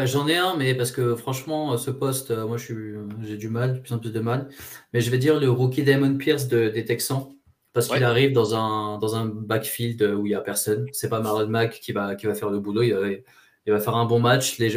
[0.05, 3.79] J'en ai un, mais parce que franchement, ce poste, euh, moi, j'ai du mal, de
[3.79, 4.49] plus en plus de mal.
[4.93, 7.27] Mais je vais dire le rookie Damon Pierce des Texans,
[7.73, 10.87] parce qu'il arrive dans un, dans un backfield où il n'y a personne.
[10.91, 12.81] C'est pas Marlon Mack qui va, qui va faire le boulot.
[12.81, 14.57] Il va, il va faire un bon match.
[14.57, 14.75] Les,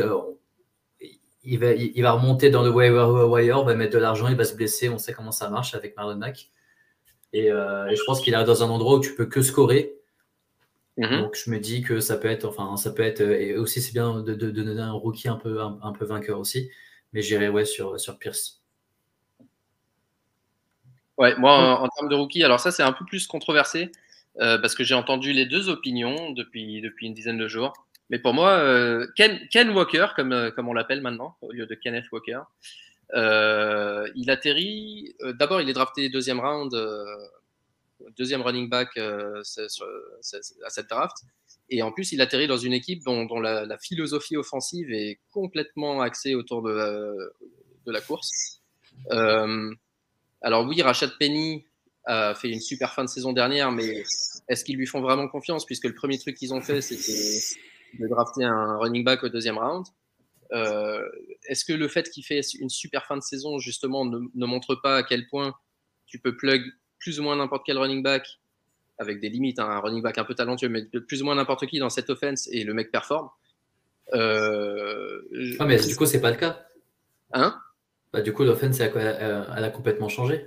[1.45, 4.45] il, va, il va remonter dans le wire, wire, va mettre de l'argent, il va
[4.45, 4.89] se blesser.
[4.91, 6.51] On sait comment ça marche avec Marlon Mack.
[7.33, 10.02] Et, euh, et je pense qu'il est dans un endroit où tu peux que scorer.
[10.99, 11.23] Mhm.
[11.23, 13.93] Donc je me dis que ça peut être, enfin ça peut être, et aussi c'est
[13.93, 16.71] bien de, donner un rookie un peu, un, peu vainqueur aussi,
[17.13, 18.63] mais j'irai ouais sur, sur Pierce.
[21.17, 23.91] Ouais, moi en, termes de rookie, alors ça c'est un peu plus controversé
[24.41, 27.73] euh, parce que j'ai entendu les deux opinions depuis, depuis une dizaine de jours.
[28.11, 31.75] Mais pour moi, euh, Ken, Walker, comme, euh, comme on l'appelle maintenant, au lieu de
[31.75, 32.41] Kenneth Walker,
[33.15, 35.15] il atterrit.
[35.39, 36.75] D'abord, il est drafté deuxième round
[38.17, 41.17] deuxième running back euh, à cette draft.
[41.69, 46.35] Et en plus, il atterrit dans une équipe dont, la, philosophie offensive est complètement axée
[46.35, 47.33] autour de,
[47.87, 48.61] la course.
[49.11, 49.71] Euh,
[50.43, 51.65] alors oui, Rachad Penny
[52.05, 54.03] a fait une super fin de saison dernière, mais
[54.49, 55.65] est-ce qu'ils lui font vraiment confiance?
[55.65, 57.59] Puisque le premier truc qu'ils ont fait, c'était
[57.99, 59.87] de drafter un running back au deuxième round.
[60.53, 61.09] Euh,
[61.47, 64.99] est-ce que le fait qu'il fait une super fin de saison, justement, ne, montre pas
[64.99, 65.55] à quel point
[66.07, 66.63] tu peux plug
[67.03, 68.39] plus ou moins n'importe quel running back,
[68.99, 71.67] avec des limites, hein, un running back un peu talentueux, mais plus ou moins n'importe
[71.67, 73.29] qui dans cette offense et le mec performe.
[74.15, 75.21] Euh,
[75.59, 76.65] ah, mais du coup, c'est pas le cas.
[77.33, 77.59] Hein?
[78.13, 80.47] Bah, Du coup, l'offense, elle, a complètement changé.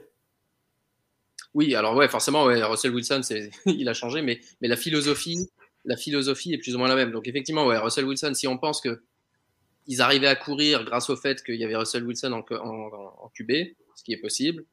[1.54, 3.22] Oui, alors ouais, forcément, ouais, Russell Wilson,
[3.66, 5.50] il a changé, mais, mais la philosophie,
[5.84, 7.12] la philosophie est plus ou moins la même.
[7.12, 9.02] Donc effectivement, ouais, Russell Wilson, si on pense que
[9.88, 13.52] ils arrivaient à courir grâce au fait qu'il y avait Russell Wilson en, en, QB,
[13.96, 14.66] ce qui est possible,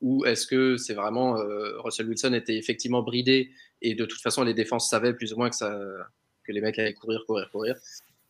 [0.00, 3.50] ou est-ce que c'est vraiment euh, Russell Wilson était effectivement bridé
[3.82, 5.78] et de toute façon les défenses savaient plus ou moins que, ça,
[6.44, 7.76] que les mecs allaient courir, courir, courir?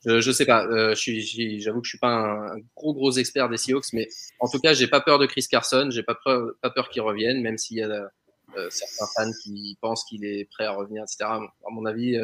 [0.04, 0.66] Je ne sais pas.
[0.66, 4.58] Euh, J'avoue que je suis pas un, gros gros expert des Seahawks, mais en tout
[4.58, 7.56] cas j'ai pas peur de Chris Carson, j'ai pas peur, pas peur qu'il revienne, même
[7.56, 11.24] s'il y a euh, certains fans qui pensent qu'il est prêt à revenir, etc.
[11.24, 12.18] À mon avis,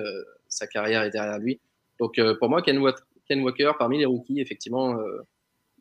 [0.49, 1.59] sa carrière est derrière lui.
[1.99, 2.79] Donc pour moi, Ken,
[3.27, 4.99] Ken Walker, parmi les rookies, effectivement,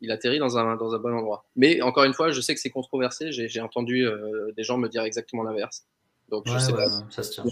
[0.00, 1.44] il atterrit dans un, dans un bon endroit.
[1.56, 3.32] Mais encore une fois, je sais que c'est controversé.
[3.32, 5.86] J'ai entendu euh, des gens me dire exactement l'inverse.
[6.28, 6.86] Donc je sais pas.
[7.10, 7.44] Ça se tient.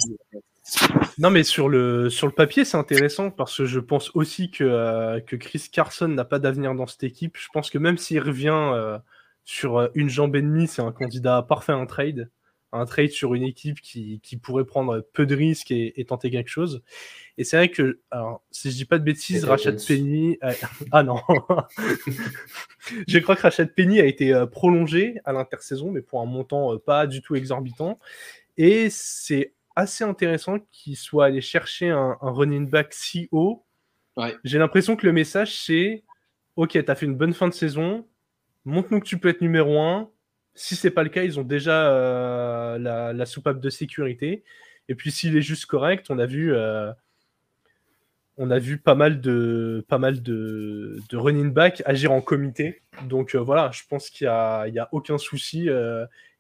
[1.19, 4.65] Non, mais sur le, sur le papier, c'est intéressant parce que je pense aussi que,
[4.65, 7.37] euh, que Chris Carson n'a pas d'avenir dans cette équipe.
[7.39, 8.99] Je pense que même s'il revient euh,
[9.45, 12.31] sur une jambe et demie, c'est un candidat parfait à un trade
[12.73, 16.49] un trade sur une équipe qui, qui, pourrait prendre peu de risques et, tenter quelque
[16.49, 16.83] chose.
[17.39, 20.39] Et c'est vrai que, alors, si je dis pas de bêtises, Rachad Penny.
[20.93, 21.21] ah non
[23.09, 26.75] Je crois que Rachad Penny a été euh, prolongé à l'intersaison, mais pour un montant
[26.75, 27.99] euh, pas du tout exorbitant.
[28.57, 33.65] Et c'est assez intéressant qu'il soit allé chercher un, running back si haut.
[34.43, 36.03] J'ai l'impression que le message, c'est
[36.57, 38.05] Ok, tu as fait une bonne fin de saison,
[38.65, 40.11] montre-nous que tu peux être numéro 1,
[40.59, 44.43] si c'est pas le cas, ils ont déjà euh, la, soupape de sécurité.
[44.89, 46.93] Et puis s'il est juste correct, on a vu, euh,
[48.37, 52.83] on a vu pas mal de, pas mal de, running back agir en comité.
[53.05, 55.69] Donc euh, voilà, je pense qu'il n'y a, a, aucun souci.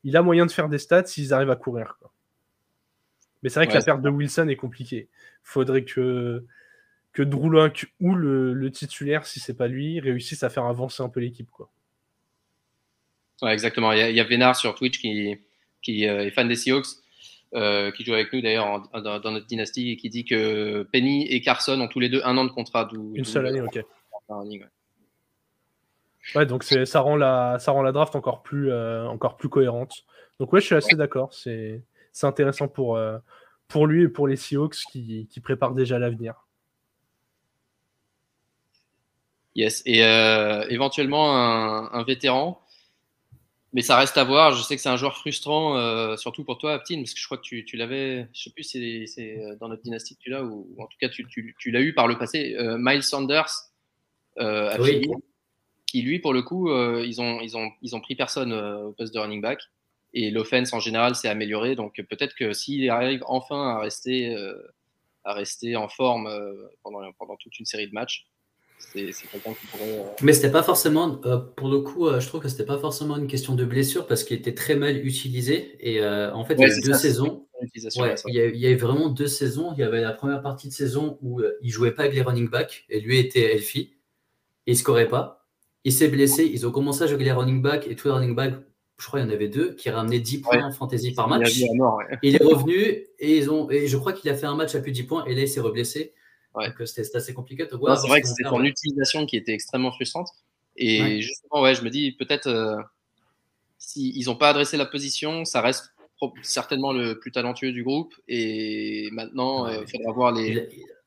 [0.04, 1.96] il a moyen de faire des stats s'ils arrivent à courir.
[3.42, 5.08] Mais c'est vrai que la perte de Wilson est compliquée.
[5.44, 6.44] Faudrait que
[7.12, 7.50] que Drew
[8.00, 11.50] ou le, le titulaire, si c'est pas lui, réussisse à faire avancer un peu l'équipe.
[11.50, 11.70] quoi.
[13.42, 13.92] Ouais, exactement.
[13.92, 15.36] Il y, a, Vénard sur Twitch qui,
[15.82, 16.86] qui euh, est fan des Seahawks.
[17.52, 21.80] qui joue avec nous d'ailleurs dans, notre dynastie et qui dit que Penny et Carson
[21.80, 22.88] ont tous les deux un an de contrat.
[22.92, 23.84] Une seule année, ok.
[26.34, 30.04] Ouais, donc ça rend la ça rend la draft encore plus encore plus cohérente.
[30.38, 31.32] Donc ouais, je suis assez d'accord.
[31.32, 31.82] C'est
[32.22, 33.00] intéressant pour
[33.68, 36.34] pour lui et pour les Seahawks qui, qui préparent déjà l'avenir.
[39.58, 42.60] Yes, et euh, éventuellement un, vétéran,
[43.72, 44.52] mais ça reste à voir.
[44.54, 47.26] Je sais que c'est un joueur frustrant, euh, surtout pour toi, Aptine, parce que je
[47.26, 50.22] crois que tu, tu l'avais, je sais plus si c'est euh, dans notre dynastie que
[50.22, 52.56] tu l'as, ou, en tout cas tu, tu, tu l'as eu par le passé.
[52.78, 53.50] Miles Sanders,
[55.86, 59.14] qui lui, pour le coup, ils, ont, ils, ont, ils ont pris personne au poste
[59.14, 59.60] de running back.
[60.14, 61.74] Et l'offense en général s'est améliorée.
[61.74, 64.34] Donc peut-être que s'il arrive enfin à rester,
[65.24, 66.30] à rester en forme
[66.82, 68.26] pendant, pendant toute une série de matchs,
[68.78, 69.98] c'est quelqu'un qui pourrait.
[69.98, 72.78] Euh, Mais c'était pas forcément, euh, pour le coup, euh, je trouve que c'était pas
[72.78, 75.76] forcément une question de blessure parce qu'il était très mal utilisé.
[75.80, 77.46] Et en fait, il y a deux saisons.
[77.74, 79.72] il, y a, eu vraiment deux saisons.
[79.76, 82.48] Il y avait la première partie de saison où il jouait pas avec les running
[82.48, 83.94] backs et lui était healthy
[84.66, 85.46] et il scorait pas.
[85.84, 86.44] Il s'est blessé.
[86.52, 88.54] Ils ont commencé à jouer avec les running backs et tous les running backs,
[88.98, 91.56] je crois qu'il y en avait deux, qui ramenaient 10 points en fantasy par match.
[92.22, 92.76] Il, est revenu
[93.18, 95.02] et, ils ont, et je crois qu'il a fait un match à plus de 10
[95.04, 96.14] points et là il s'est reblessé.
[96.66, 100.28] Donc c'était assez compliqué C'est vrai que c'était ton utilisation qui était extrêmement frustrante.
[100.76, 102.76] Et justement, ouais, je me dis peut-être euh,
[103.78, 105.92] s'ils n'ont pas adressé la position, ça reste
[106.42, 108.14] certainement le plus talentueux du groupe.
[108.28, 110.54] Et maintenant, euh, il faudra voir les.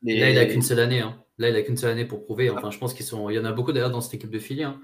[0.04, 1.00] Là, il n'a qu'une seule année.
[1.00, 1.22] Hein.
[1.38, 2.50] Là, il n'a qu'une seule année pour prouver.
[2.50, 3.30] Enfin, je pense qu'ils sont.
[3.30, 4.64] Il y en a beaucoup d'ailleurs dans cette équipe de Philly.
[4.64, 4.82] Hein.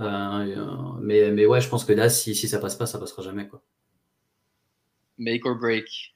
[0.00, 0.62] Euh,
[1.00, 3.46] mais, mais ouais, je pense que là, si, si ça passe pas, ça passera jamais.
[3.46, 3.62] Quoi.
[5.18, 6.14] Make or break.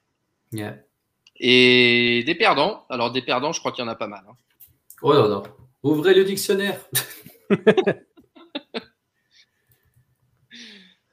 [0.52, 0.78] Yeah.
[1.40, 2.84] Et des perdants.
[2.88, 4.24] Alors, des perdants, je crois qu'il y en a pas mal.
[4.28, 4.34] Hein.
[5.02, 5.42] Oh là là.
[5.82, 6.80] Ouvrez le dictionnaire.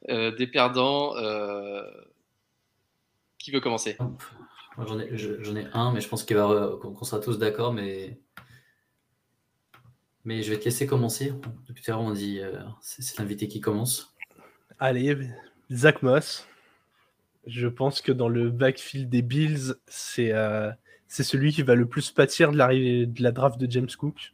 [0.09, 1.15] Euh, des perdants.
[1.17, 1.81] Euh,
[3.39, 3.97] qui veut commencer?
[4.77, 7.73] J'en ai, ai, un, mais je pense qu'on sera tous d'accord.
[7.73, 8.19] Mais...
[10.23, 11.33] mais je vais te laisser commencer.
[11.67, 14.15] Depuis tout à l'heure, on dit euh, c'est l'invité qui commence.
[14.77, 15.17] Allez,
[15.71, 16.47] Zach Moss.
[17.47, 20.71] Je pense que dans le backfield des Bills, c'est euh,
[21.08, 24.34] celui qui va le plus pâtir de la draft de James Cook.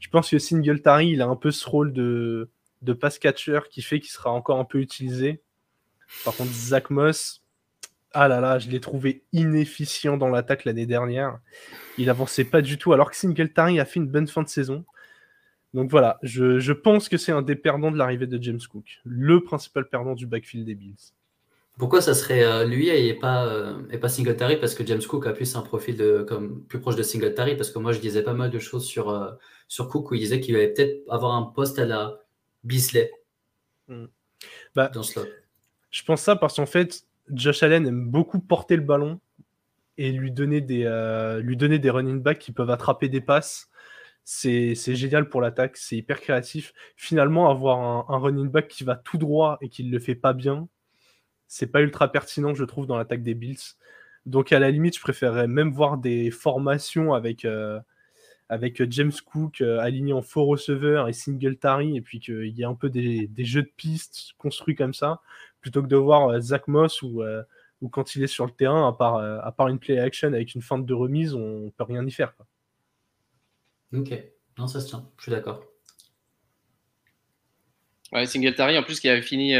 [0.00, 2.50] Je pense que Singletary, il a un peu ce rôle de,
[2.82, 5.40] de pass catcher qui fait qu'il sera encore un peu utilisé.
[6.24, 7.42] Par contre, Zach Moss,
[8.12, 11.38] ah là là, je l'ai trouvé inefficient dans l'attaque l'année dernière.
[11.98, 14.84] Il avançait pas du tout, alors que Singletary a fait une bonne fin de saison.
[15.74, 19.42] Donc voilà, je pense que c'est un des perdants de l'arrivée de James Cook, le
[19.42, 21.12] principal perdant du backfield des Bills.
[21.78, 24.56] Pourquoi ça serait euh, lui et pas, euh, et pas Singletary?
[24.58, 27.56] Parce que James Cook a plus un profil de, comme, plus proche de Singletary.
[27.56, 29.30] Parce que moi, je disais pas mal de choses sur, euh,
[29.68, 32.18] sur Cook où il disait qu'il allait peut-être avoir un poste à la
[32.64, 33.12] Beasley.
[33.86, 34.06] Hmm.
[34.74, 35.20] Bah, dans ce
[35.90, 39.20] Je pense ça parce qu'en fait, Josh Allen aime beaucoup porter le ballon
[39.96, 40.84] et lui donner des,
[41.42, 43.68] lui donner des running backs qui peuvent attraper des passes.
[44.24, 46.72] C'est génial pour l'attaque, c'est hyper créatif.
[46.96, 50.14] Finalement, avoir un, un running back qui va tout droit et qui ne le fait
[50.14, 50.68] pas bien,
[51.48, 53.74] c'est pas ultra pertinent, je trouve, dans l'attaque des Bills.
[54.26, 57.80] Donc, à la limite, je préférerais même voir des formations avec, euh,
[58.50, 62.66] avec James Cook euh, aligné en faux receveur et Singletary, et puis qu'il y ait
[62.66, 65.22] un peu des, jeux de pistes construits comme ça,
[65.62, 67.22] plutôt que de voir euh, Zach Moss ou,
[67.80, 70.54] ou quand il est sur le terrain, à part, à part une play action avec
[70.54, 72.34] une feinte de remise, on peut rien y faire.
[73.94, 74.12] Ok,
[74.58, 75.64] non, ça se tient, je suis d'accord.
[78.12, 79.54] Ouais, Singletary, en plus, qui avait fini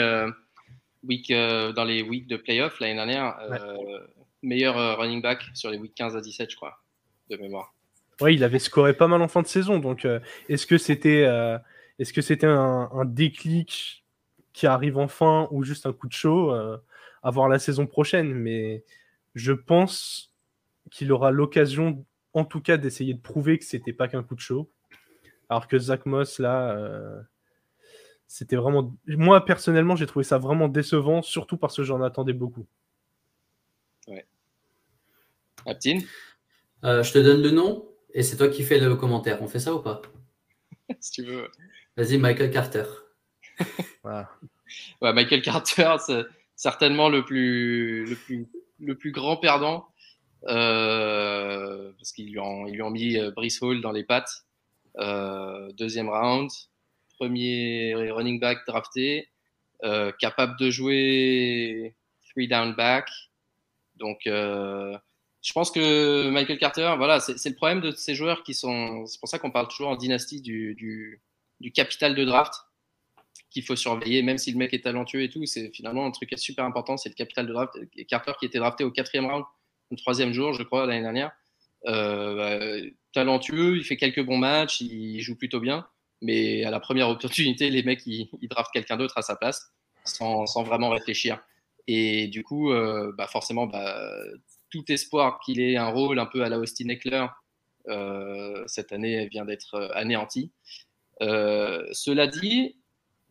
[1.09, 4.07] week, euh, dans les weeks de playoff l'année dernière, euh,
[4.43, 6.79] meilleur euh, running back sur les weeks 15 à 17, je crois,
[7.31, 7.75] de mémoire.
[8.21, 9.79] Oui, il avait scoré pas mal en fin de saison.
[9.79, 10.07] Donc,
[10.49, 11.23] est-ce que c'était
[12.01, 14.05] est-ce que c'était un, déclic
[14.53, 18.35] qui arrive enfin ou juste un coup de chaud à voir la saison prochaine?
[18.35, 18.83] Mais
[19.37, 20.33] je pense
[20.91, 24.41] qu'il aura l'occasion, en tout cas, d'essayer de prouver que c'était pas qu'un coup de
[24.41, 24.69] chaud.
[25.49, 26.77] Alors que Zach Moss, là,
[28.29, 28.95] c'était vraiment.
[29.07, 32.67] Moi, personnellement, j'ai trouvé ça vraiment décevant, surtout parce que j'en attendais beaucoup.
[34.07, 34.27] Ouais.
[35.65, 36.03] Aptine
[36.85, 39.43] euh, Je te donne le nom et c'est toi qui fais le commentaire.
[39.43, 40.03] On fait ça ou pas?
[41.01, 41.51] Si tu veux.
[41.97, 42.85] Vas-y, Michael Carter.
[44.05, 48.47] ouais, Michael Carter, c'est certainement le plus, le plus,
[48.79, 49.89] le plus grand perdant.
[50.45, 54.45] Euh, parce qu'ils lui, ont, lui ont mis euh, Brice Hall dans les pattes.
[55.77, 56.51] deuxième round
[57.19, 59.29] premier running back drafté,
[59.85, 61.95] euh, capable de jouer
[62.31, 63.09] three down back.
[63.97, 64.97] Donc, euh,
[65.43, 69.07] je pense que Michael Carter, voilà, c'est le problème de ces joueurs qui sont.
[69.07, 72.55] C'est pour ça qu'on parle toujours en dynastie du, du, capital de draft.
[73.51, 75.47] qu'il faut surveiller, même si le mec est talentueux et tout.
[75.47, 77.75] C'est finalement un truc super important, c'est le capital de draft.
[78.09, 79.45] Carter qui était drafté au quatrième round,
[79.91, 81.33] le troisième jour, je crois, l'année dernière.
[81.87, 85.87] Euh, bah, talentueux, il fait quelques bons matchs, il joue plutôt bien,
[86.23, 89.73] mais à la première opportunité, les mecs, ils, draftent quelqu'un d'autre à sa place
[90.05, 91.41] sans, sans, vraiment réfléchir.
[91.87, 93.99] Et du coup, euh, bah forcément, bah,
[94.71, 97.27] tout espoir qu'il ait un rôle un peu à la Austin Eckler
[97.89, 100.53] euh, cette année vient d'être anéanti.
[101.21, 102.77] cela dit,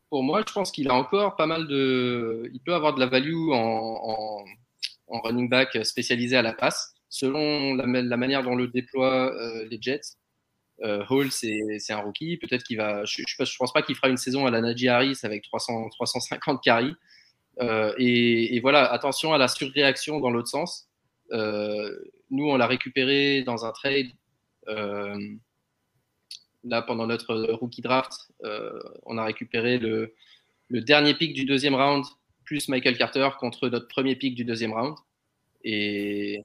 [0.10, 2.50] pour moi, je pense qu'il a encore pas mal de.
[2.54, 4.45] Il peut avoir de la value en,
[5.10, 10.17] running back spécialisé à la passe, selon la, manière dont le déploient euh, les Jets.
[10.83, 12.37] Euh, Hall, c'est un rookie.
[12.37, 13.03] Peut-être qu'il va.
[13.05, 16.63] Je ne pense pas qu'il fera une saison à la Najee Harris avec 300, 350
[16.63, 16.95] carries.
[17.59, 20.87] Euh, et, voilà, attention à la surréaction dans l'autre sens.
[21.31, 21.97] Euh,
[22.29, 24.07] nous, on l'a récupéré dans un trade
[26.63, 28.11] là, pendant notre rookie draft,
[29.05, 30.13] on a récupéré le,
[30.69, 32.03] dernier pick du deuxième round
[32.43, 34.95] plus Michael Carter contre notre premier pick du deuxième round.
[35.63, 36.43] Et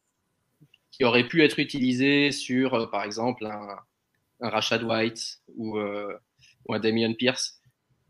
[0.90, 3.78] qui aurait pu être utilisé sur, par exemple, un,
[4.48, 6.16] Rashad White ou, euh,
[6.68, 7.58] un Damian Pierce,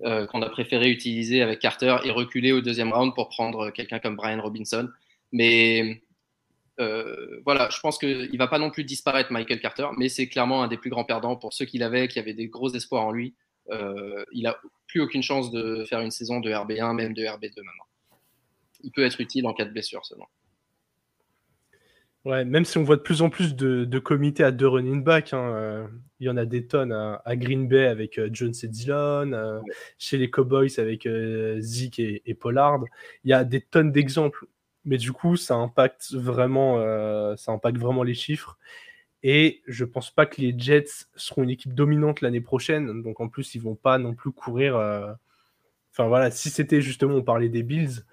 [0.00, 4.16] qu'on a préféré utiliser avec Carter et reculer au deuxième round pour prendre quelqu'un comme
[4.16, 4.88] Brian Robinson.
[5.30, 6.02] Mais
[6.80, 10.28] euh, voilà, je pense qu'il ne va pas non plus disparaître Michael Carter, mais c'est
[10.28, 13.04] clairement un des plus grands perdants pour ceux qu'il avait, qui avaient des gros espoirs
[13.04, 13.34] en lui.
[13.70, 17.62] Euh, il n'a plus aucune chance de faire une saison de RB1, même de RB2
[17.62, 17.86] maintenant.
[18.82, 20.28] Il peut être utile en cas de blessure seulement.
[22.24, 25.32] Ouais, même si on voit de plus en plus de, comités à deux running back,
[25.32, 25.86] hein, euh,
[26.20, 29.62] il y en a des tonnes à, Green Bay avec Jones et Dillon,
[29.98, 31.08] chez les Cowboys avec
[31.58, 32.84] Zeke et, et, Pollard.
[33.24, 34.46] Il y a des tonnes d'exemples
[34.84, 38.58] mais du coup, ça impacte vraiment, euh, ça impacte vraiment les chiffres.
[39.22, 43.02] Et je pense pas que les Jets seront une équipe dominante l'année prochaine.
[43.02, 44.76] Donc en plus, ils vont pas non plus courir.
[44.76, 45.12] Euh,
[45.92, 48.04] enfin voilà, si c'était justement, on parlait des Bills.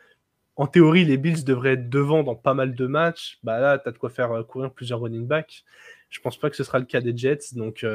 [0.60, 3.40] En théorie, les Bills devraient être devant dans pas mal de matchs.
[3.44, 5.64] Bah là, tu as de quoi faire euh, courir plusieurs running backs.
[6.10, 7.54] Je pense pas que ce sera le cas des Jets.
[7.54, 7.86] Donc,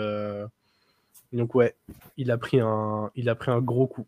[1.35, 1.77] donc ouais,
[2.17, 4.07] il a, pris un, il a pris un gros coup.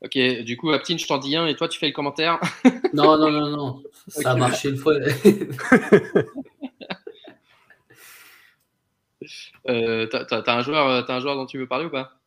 [0.00, 2.40] Ok, du coup, Aptine, je t'en dis un et toi, tu fais le commentaire?
[2.92, 3.80] non, non, non, non.
[4.08, 4.94] Ça a marché une fois.
[9.68, 12.18] euh, t'as, un joueur, as un joueur dont tu veux parler ou pas?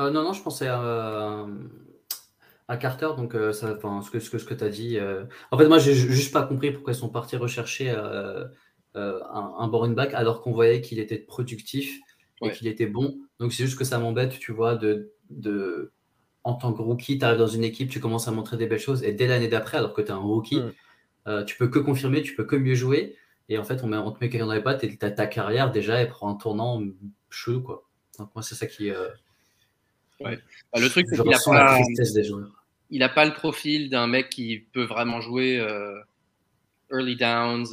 [0.00, 1.46] Euh, Non, non, je pensais à,
[2.68, 4.98] à Carter, donc euh, ça, ce que, ce que, ce que tu as dit.
[4.98, 5.24] Euh.
[5.50, 8.50] En fait, moi, j'ai juste pas compris pourquoi ils sont partis rechercher un,
[8.94, 12.00] un back alors qu'on voyait qu'il était productif
[12.42, 13.18] et qu'il était bon.
[13.38, 15.92] Donc, c'est juste que ça m'embête, tu vois, de, de
[16.44, 18.78] en tant que rookie, tu arrives dans une équipe, tu commences à montrer des belles
[18.78, 20.72] choses, et dès l'année d'après, alors que tu es un rookie, mm.
[21.28, 23.16] euh, tu peux que confirmer, tu peux que mieux jouer,
[23.48, 25.26] et en fait, on, met, on te met quelqu'un dans les pattes, et ta, ta
[25.26, 26.82] carrière, déjà, elle prend un tournant
[27.28, 27.88] chelou, quoi.
[28.18, 28.90] Donc, moi, c'est ça qui.
[28.90, 29.08] Euh,
[30.20, 30.38] ouais.
[30.72, 31.78] Bah, le truc, c'est qu'il a pas.
[32.92, 36.00] Il n'a pas le profil d'un mec qui peut vraiment jouer euh,
[36.90, 37.68] early downs,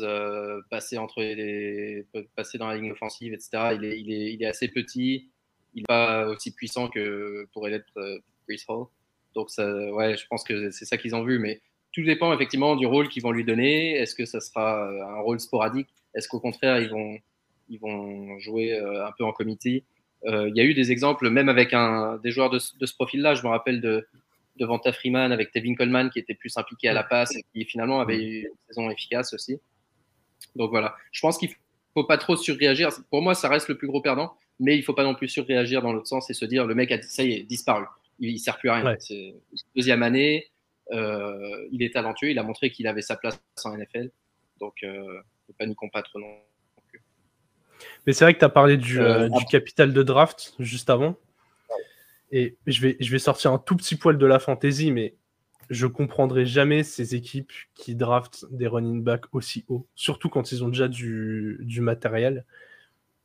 [0.69, 2.05] passer, entre les,
[2.35, 3.49] passer dans la ligne offensive, etc.
[3.75, 5.31] Il est, il est, il est assez petit,
[5.73, 8.21] il n'est pas aussi puissant que pourrait l'être
[9.35, 11.39] donc, ça, ouais, je pense que c'est ça qu'ils ont vu.
[11.39, 13.95] Mais tout dépend effectivement du rôle qu'ils vont lui donner.
[13.95, 15.89] Est-ce que ça sera euh, un rôle sporadique?
[16.13, 17.17] Est-ce qu'au contraire, ils vont,
[17.69, 19.83] ils vont jouer euh, un peu en comité?
[19.83, 19.96] euh,
[20.27, 23.33] Il y a eu des exemples, même avec un, des joueurs de, ce profil-là.
[23.33, 24.05] Je me rappelle de,
[24.57, 27.63] de Vanta Freeman avec Tevin Coleman qui était plus impliqué à la passe et qui
[27.63, 29.59] finalement avait eu une saison efficace aussi.
[30.55, 31.49] Donc voilà, je pense qu'il
[31.93, 32.89] faut pas trop surréagir.
[33.09, 35.81] Pour moi, ça reste le plus gros perdant, mais il faut pas non plus surréagir
[35.81, 37.85] dans l'autre sens et se dire le mec a ça y est disparu
[38.19, 38.95] il, ne sert plus à rien.
[38.99, 39.35] C'est
[39.75, 40.47] deuxième année,
[40.91, 44.09] euh, il est talentueux, il a montré qu'il avait sa place en NFL,
[44.59, 46.43] donc euh, ne paniquons pas trop non plus.
[48.05, 51.15] Mais c'est vrai que tu as parlé du, euh, du, capital de draft juste avant.
[52.31, 55.15] Et je vais, je vais sortir un tout petit poil de la fantasy, mais
[55.69, 60.63] je comprendrai jamais ces équipes qui draftent des running backs aussi haut, surtout quand ils
[60.63, 62.45] ont déjà du, du matériel.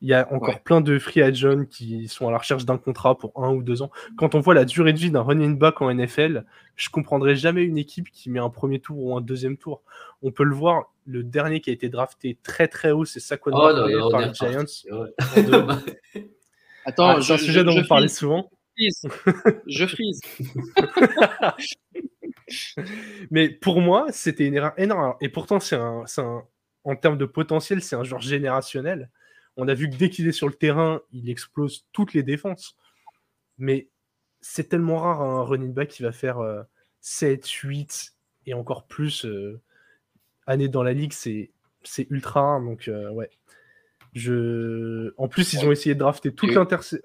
[0.00, 3.16] Il y a encore plein de free agents qui sont à la recherche d'un contrat
[3.16, 3.90] pour un ou deux ans.
[4.16, 6.44] Quand on voit la durée de vie d'un running back en NFL,
[6.74, 9.82] je comprendrai jamais une équipe qui met un premier tour ou un deuxième tour.
[10.22, 13.50] On peut le voir, le dernier qui a été drafté très très haut, c'est Saquon
[13.54, 14.64] oh, par les Giants.
[16.84, 18.50] Attends, ah, c'est un sujet dont on parlait souvent.
[19.66, 20.20] Je frise.
[23.30, 25.14] Mais pour moi, c'était une erreur énorme.
[25.20, 26.42] Et pourtant, c'est un, un,
[26.84, 29.10] en termes de potentiel, c'est un joueur générationnel.
[29.56, 32.76] On a vu que dès qu'il est sur le terrain, il explose toutes les défenses.
[33.58, 33.88] Mais
[34.40, 36.38] c'est tellement rare un running back qui va faire
[37.00, 38.14] 7, euh, 8
[38.46, 39.60] et encore plus euh,
[40.46, 41.12] années dans la ligue.
[41.12, 41.50] C'est,
[42.10, 42.60] ultra.
[42.60, 43.30] Donc, euh, ouais.
[44.12, 45.12] Je...
[45.16, 46.50] En plus, ils ont essayé de drafter toute.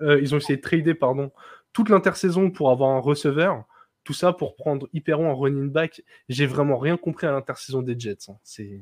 [0.01, 1.31] Euh, ils ont essayé de trader pardon,
[1.73, 3.63] toute l'intersaison pour avoir un receveur.
[4.03, 6.01] Tout ça pour prendre Hyperon en running back.
[6.29, 8.29] J'ai vraiment rien compris à l'intersaison des Jets.
[8.29, 8.37] Hein.
[8.43, 8.81] C'est.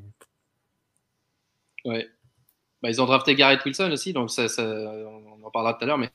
[1.84, 2.08] Ouais.
[2.82, 5.98] Bah, ils ont drafté Garrett Wilson aussi, donc ça, on en parlera tout à l'heure,
[5.98, 6.10] mais,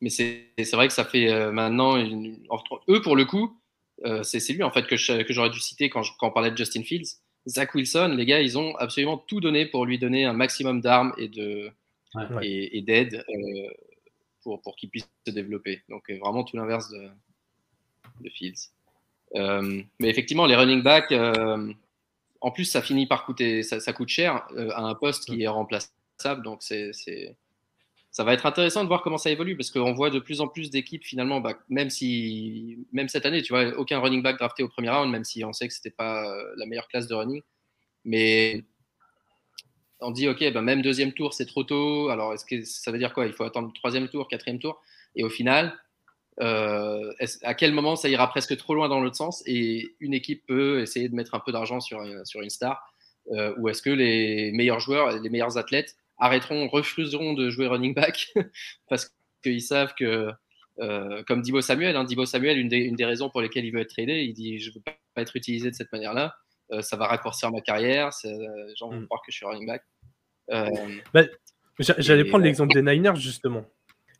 [0.00, 1.96] mais c'est vrai que ça fait euh, maintenant.
[2.88, 3.60] Eux, pour le coup,
[4.04, 6.82] euh, c'est lui en fait que j'aurais dû citer quand, quand on parlait de Justin
[6.82, 7.18] Fields.
[7.46, 11.12] Zach Wilson, les gars, ils ont absolument tout donné pour lui donner un maximum d'armes
[11.16, 11.70] et de
[12.42, 13.70] et, d'aide euh,
[14.42, 15.82] pour, pour qu'il puisse se développer.
[15.88, 17.08] Donc vraiment tout l'inverse de,
[18.20, 18.70] de Fields.
[19.34, 21.12] mais effectivement, les running backs,
[22.40, 25.48] en plus, ça finit par coûter, ça, coûte cher euh, à un poste qui est
[25.48, 26.42] remplaçable.
[26.42, 27.36] Donc, c'est,
[28.10, 30.48] ça va être intéressant de voir comment ça évolue parce qu'on voit de plus en
[30.48, 34.62] plus d'équipes finalement, bah, même si, même cette année, tu vois, aucun running back drafté
[34.62, 37.14] au premier round, même si on sait que c'était pas euh, la meilleure classe de
[37.14, 37.42] running.
[38.04, 38.64] Mais
[40.00, 42.08] on dit, ok, bah, même deuxième tour, c'est trop tôt.
[42.08, 43.26] Alors, est-ce que ça veut dire quoi?
[43.26, 44.82] Il faut attendre le troisième tour, quatrième tour?
[45.14, 45.78] Et au final,
[46.40, 49.42] euh, à quel moment ça ira presque trop loin dans l'autre sens?
[49.46, 52.92] Et une équipe peut essayer de mettre un peu d'argent sur, sur une star
[53.32, 57.94] euh, ou est-ce que les meilleurs joueurs, les meilleurs athlètes arrêteront, refuseront de jouer running
[57.94, 58.32] back
[58.88, 60.30] parce qu'ils savent que,
[60.78, 63.72] euh, comme Dibo Samuel, hein, Dibo Samuel, une des, une des, raisons pour lesquelles il
[63.72, 66.36] veut être tradé, il dit je ne veux pas être utilisé de cette manière-là,
[66.80, 69.82] ça va raccourcir ma carrière, les gens vont croire que je suis running back.
[71.12, 71.24] Bah,
[71.78, 73.64] J'allais prendre l'exemple des Niners justement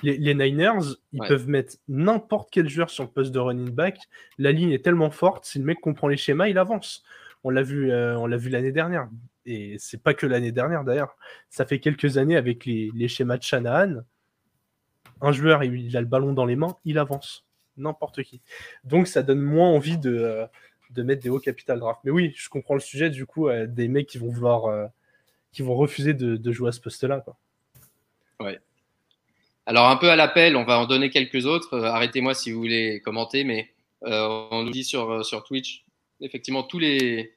[0.02, 3.98] les, Niners, ils peuvent mettre n'importe quel joueur sur le poste de running back.
[4.38, 7.02] La ligne est tellement forte, si le mec comprend les schémas, il avance.
[7.44, 9.08] On l'a vu, euh, on l'a vu l'année dernière.
[9.46, 11.16] Et c'est pas que l'année dernière d'ailleurs.
[11.48, 14.02] Ça fait quelques années avec les, schémas de Shanahan.
[15.20, 17.44] Un joueur, il a le ballon dans les mains, il avance.
[17.76, 18.42] N'importe qui.
[18.84, 20.46] Donc ça donne moins envie de, euh,
[20.90, 22.00] de mettre des hauts capital draft.
[22.04, 24.90] Mais oui, je comprends le sujet du coup euh, des mecs qui vont vouloir,
[25.52, 27.24] qui vont refuser de, de jouer à ce poste-là.
[28.40, 28.60] Ouais.
[29.70, 31.74] Alors, un peu à l'appel, on va en donner quelques autres.
[31.74, 33.70] Euh, arrêtez-moi si vous voulez commenter, mais
[34.04, 35.84] euh, on nous dit sur, euh, sur Twitch,
[36.20, 37.36] effectivement, tous les,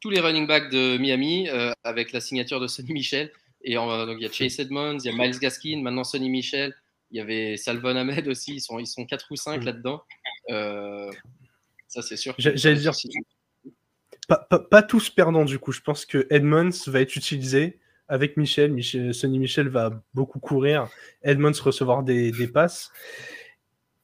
[0.00, 1.48] tous les running backs de Miami
[1.84, 3.30] avec la signature de Sonny Michel.
[3.62, 6.74] Et donc, il y a Chase Edmonds, il y a Miles Gaskin, maintenant Sonny Michel.
[7.10, 8.56] Il y avait Salvon Ahmed aussi.
[8.56, 9.64] Ils sont, ils sont 4 ou 5 mm.
[9.64, 10.02] là-dedans.
[11.88, 12.34] ça, c'est sûr.
[12.38, 12.92] J'allais dire.
[14.28, 15.72] Pas, pas, tous perdants, du coup.
[15.72, 17.78] Je pense que Edmonds va être utilisé
[18.08, 18.72] avec Michel.
[18.72, 19.14] Michel.
[19.14, 20.88] Sonny Michel va beaucoup courir.
[21.22, 22.92] Edmonds recevoir des, passes.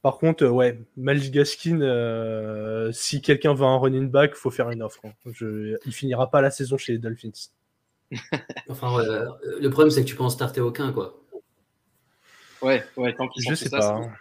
[0.04, 4.68] Par contre, euh, ouais, Miles Gaskin, euh, si quelqu'un veut un running back, faut faire
[4.68, 5.00] une offre.
[5.06, 5.14] Hein.
[5.32, 7.30] Je, il finira pas la saison chez les Dolphins.
[8.68, 11.18] enfin, le problème, c'est que tu peux en starter aucun, quoi.
[12.60, 13.94] Ouais, ouais, tant qu'ils Je sais pas.
[13.94, 14.12] Hein.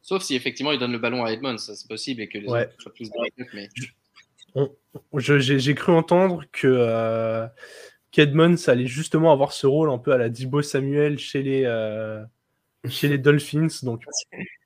[0.00, 2.46] Sauf si effectivement il donne le ballon à Edmonds, ça c'est possible et que les
[2.46, 3.10] autres soient plus
[3.52, 3.68] mais...
[5.18, 7.48] J'ai cru entendre que euh,
[8.12, 12.22] qu'Edmonds allait justement avoir ce rôle un peu à la Dibo Samuel chez les, euh,
[12.88, 13.68] chez les Dolphins.
[13.82, 14.02] Donc...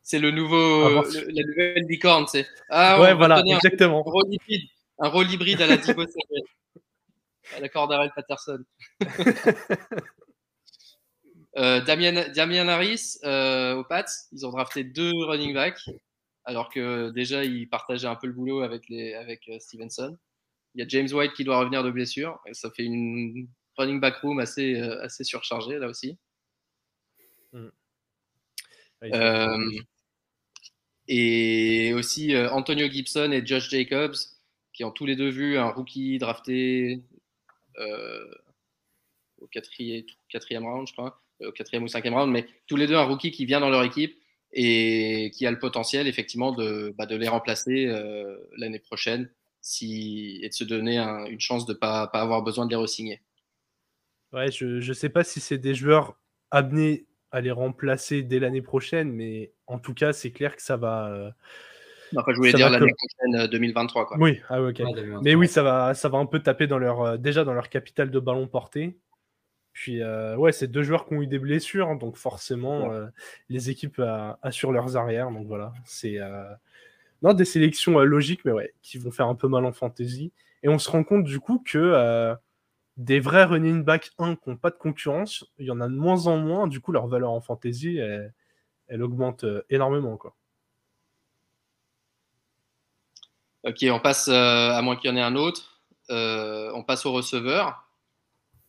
[0.02, 2.46] C'est le nouveau, la nouvelle licorne, c'est.
[2.70, 3.98] Ah, ouais, voilà, exactement.
[3.98, 6.08] Un, rôle hybride, un rôle hybride à la Samuel.
[7.56, 8.64] à la Cordarel Patterson.
[11.58, 15.90] euh, Damien, Damien, Harris euh, aux Pats, ils ont drafté deux running backs,
[16.44, 20.16] alors que déjà ils partageaient un peu le boulot avec, les, avec euh, Stevenson.
[20.74, 22.40] Il y a James White qui doit revenir de blessure.
[22.46, 26.18] Et ça fait une running back room assez, assez surchargée là aussi.
[27.52, 27.68] Mm.
[29.04, 29.70] Euh,
[31.06, 34.16] et aussi euh, Antonio Gibson et Josh Jacobs
[34.72, 37.02] qui ont tous les deux vu un rookie drafté
[39.38, 42.96] au quatrième, quatrième round, je crois, au quatrième ou cinquième round, mais tous les deux
[42.96, 44.18] un rookie qui vient dans leur équipe
[44.52, 47.86] et qui a le potentiel effectivement de, bah, de les remplacer
[48.56, 49.30] l'année prochaine
[49.60, 52.76] si, et de se donner une chance de ne pas, pas, avoir besoin de les
[52.76, 53.20] re-signer.
[54.32, 56.18] Ouais, je ne sais pas si c'est des joueurs
[56.50, 60.76] amenés à les remplacer dès l'année prochaine, mais en tout cas, c'est clair que ça
[60.76, 61.08] va.
[61.08, 61.30] Euh,
[62.16, 64.02] enfin, je voulais dire l'année prochaine 2023.
[64.02, 64.16] Euh, quoi.
[64.18, 64.82] Oui, ah, ok.
[65.22, 67.68] mais oui, ça va, ça va un peu taper dans leur, euh, déjà dans leur
[67.68, 68.98] capital de ballon porté.
[69.72, 72.90] Puis, ouais, c'est deux joueurs qui ont eu des blessures, donc forcément,
[73.48, 74.02] les équipes
[74.42, 75.30] assurent leurs arrières.
[75.30, 76.18] Donc voilà, c'est
[77.22, 80.32] non, des sélections euh, logiques, mais ouais, qui vont faire un peu mal en fantasy.
[80.62, 82.34] Et on se rend compte du coup que euh,
[82.98, 85.94] des vrais running back 1 qui n'ont pas de concurrence, il y en a de
[85.94, 86.66] moins en moins.
[86.66, 87.98] Du coup, leur valeur en fantasy,
[88.88, 90.16] elle, augmente euh, énormément.
[90.16, 90.36] Quoi.
[93.62, 95.80] Ok, on passe, à moins qu'il y en ait un autre,
[96.10, 97.84] on passe aux receveurs.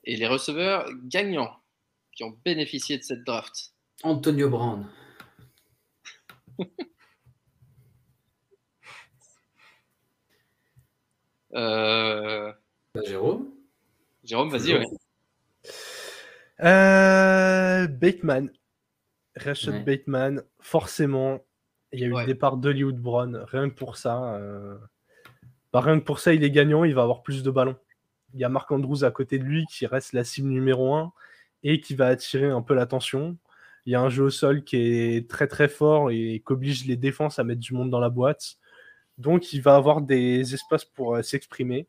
[0.04, 1.60] Et les receveurs gagnants
[2.14, 3.74] qui ont bénéficié de cette draft.
[4.04, 4.88] Antonio Brown.
[11.56, 12.54] Euh...
[13.08, 13.59] Jérôme
[14.30, 14.86] Jérôme, vas-y, ouais.
[16.62, 18.52] Euh, Bateman.
[19.36, 21.44] Rashad Bateman, forcément.
[21.92, 23.44] Il y a eu le départ d'Hollywood Brown.
[23.48, 24.36] Rien que pour ça.
[24.36, 24.78] Euh...
[25.74, 26.84] Bah, rien que pour ça, il est gagnant.
[26.84, 27.76] Il va avoir plus de ballons.
[28.36, 31.12] Il y a Marc Andrews à côté de lui qui reste la cible numéro 1
[31.64, 33.36] et qui va attirer un peu l'attention.
[33.88, 36.86] Il y a un jeu au sol qui est très très fort et qui oblige
[36.86, 38.58] les défenses à mettre du monde dans la boîte.
[39.18, 41.88] Donc il va avoir des espaces pour euh, s'exprimer.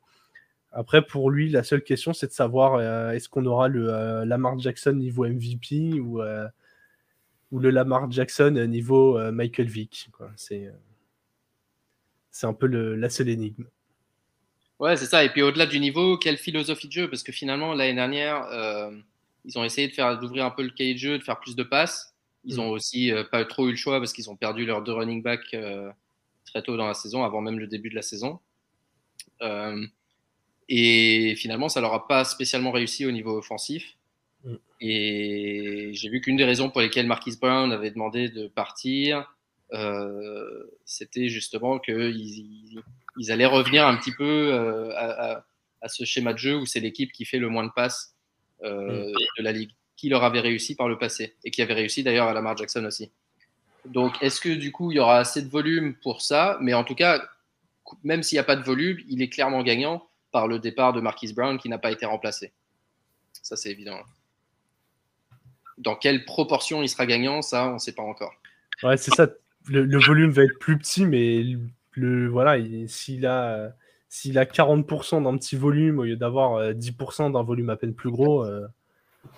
[0.73, 4.25] Après, pour lui, la seule question, c'est de savoir euh, est-ce qu'on aura le euh,
[4.25, 6.21] Lamar Jackson niveau MVP ou,
[7.51, 10.09] ou le Lamar Jackson niveau Michael Vick.
[10.37, 10.71] C'est
[12.47, 13.67] un peu la seule énigme.
[14.79, 15.25] Ouais, c'est ça.
[15.25, 17.11] Et puis au-delà du niveau, quelle philosophie de jeu?
[17.11, 18.47] Parce que finalement, l'année dernière,
[19.45, 21.57] ils ont essayé de faire d'ouvrir un peu le cahier de jeu, de faire plus
[21.57, 22.15] de passes.
[22.45, 22.61] Ils mm.
[22.61, 25.23] ont aussi euh, pas trop eu le choix parce qu'ils ont perdu leurs deux running
[25.23, 25.91] backs euh,
[26.47, 28.41] très tôt dans la saison, avant même le début de la saison.
[30.71, 33.97] Euh, et finalement, ça leur a pas spécialement réussi au niveau offensif.
[34.45, 34.55] Mm.
[34.81, 39.35] Et j'ai vu qu'une des raisons pour lesquelles Marquis Brown avait demandé de partir,
[40.85, 42.83] c'était justement qu'ils
[43.17, 44.53] ils, allaient revenir un petit peu
[44.97, 45.45] à,
[45.81, 48.17] à, ce schéma de jeu où c'est l'équipe qui fait le moins de passes
[48.63, 49.15] euh, mm.
[49.39, 52.29] de la ligue, qui leur avait réussi par le passé et qui avait réussi d'ailleurs
[52.29, 53.11] à Lamar Jackson aussi.
[53.87, 56.59] Donc, est-ce que du coup, il y aura assez de volume pour ça?
[56.61, 57.23] Mais en tout cas,
[58.05, 61.01] même s'il n'y a pas de volume, il est clairement gagnant par le départ de
[61.01, 62.53] Marquis Brown qui n'a pas été remplacé.
[63.43, 63.99] Ça, c'est évident.
[65.79, 68.35] Dans quelle proportion il sera gagnant, ça, on ne sait pas encore.
[68.83, 69.29] Ouais, c'est ça.
[69.67, 71.45] Le, volume va être plus petit, mais
[71.93, 72.57] le, voilà,
[72.87, 73.73] s'il a
[74.09, 77.95] s'il a 40% d'un petit volume au lieu d'avoir 10% euh, d'un volume à peine
[77.95, 78.67] plus gros, euh,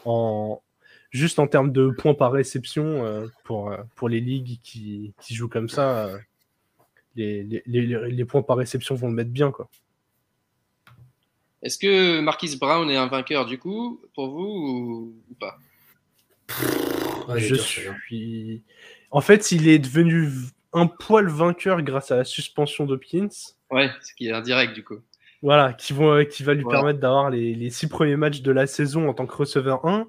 [0.06, 0.62] en,
[1.10, 6.10] juste en termes de points par réception, euh, pour, les ligues qui, jouent comme ça,
[7.16, 9.50] les, les, les, points par réception vont le mettre bien.
[9.50, 9.68] Quoi.
[11.62, 15.58] Est-ce que Marquis Brown est un vainqueur du coup, pour vous ou, pas?
[17.36, 18.62] Je suis.
[19.10, 20.28] En fait, il est devenu
[20.72, 23.28] un poil vainqueur grâce à la suspension d'Hopkins.
[23.70, 24.98] Ouais, ce qui est indirect du coup.
[25.42, 28.52] Voilà, qui, vont, euh, qui va lui permettre d'avoir les, les, six premiers matchs de
[28.52, 30.06] la saison en tant que receveur 1.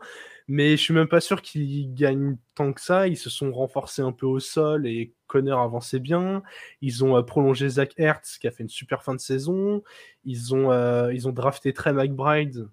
[0.48, 3.08] Mais je suis même pas sûr qu'il gagne tant que ça.
[3.08, 6.44] Ils se sont renforcés un peu au sol et Connor avançait bien.
[6.82, 9.84] Ils ont euh, prolongé Zach Hertz qui a fait une super fin de saison.
[10.26, 12.68] Ils ont, euh, ils ont drafté Trey McBride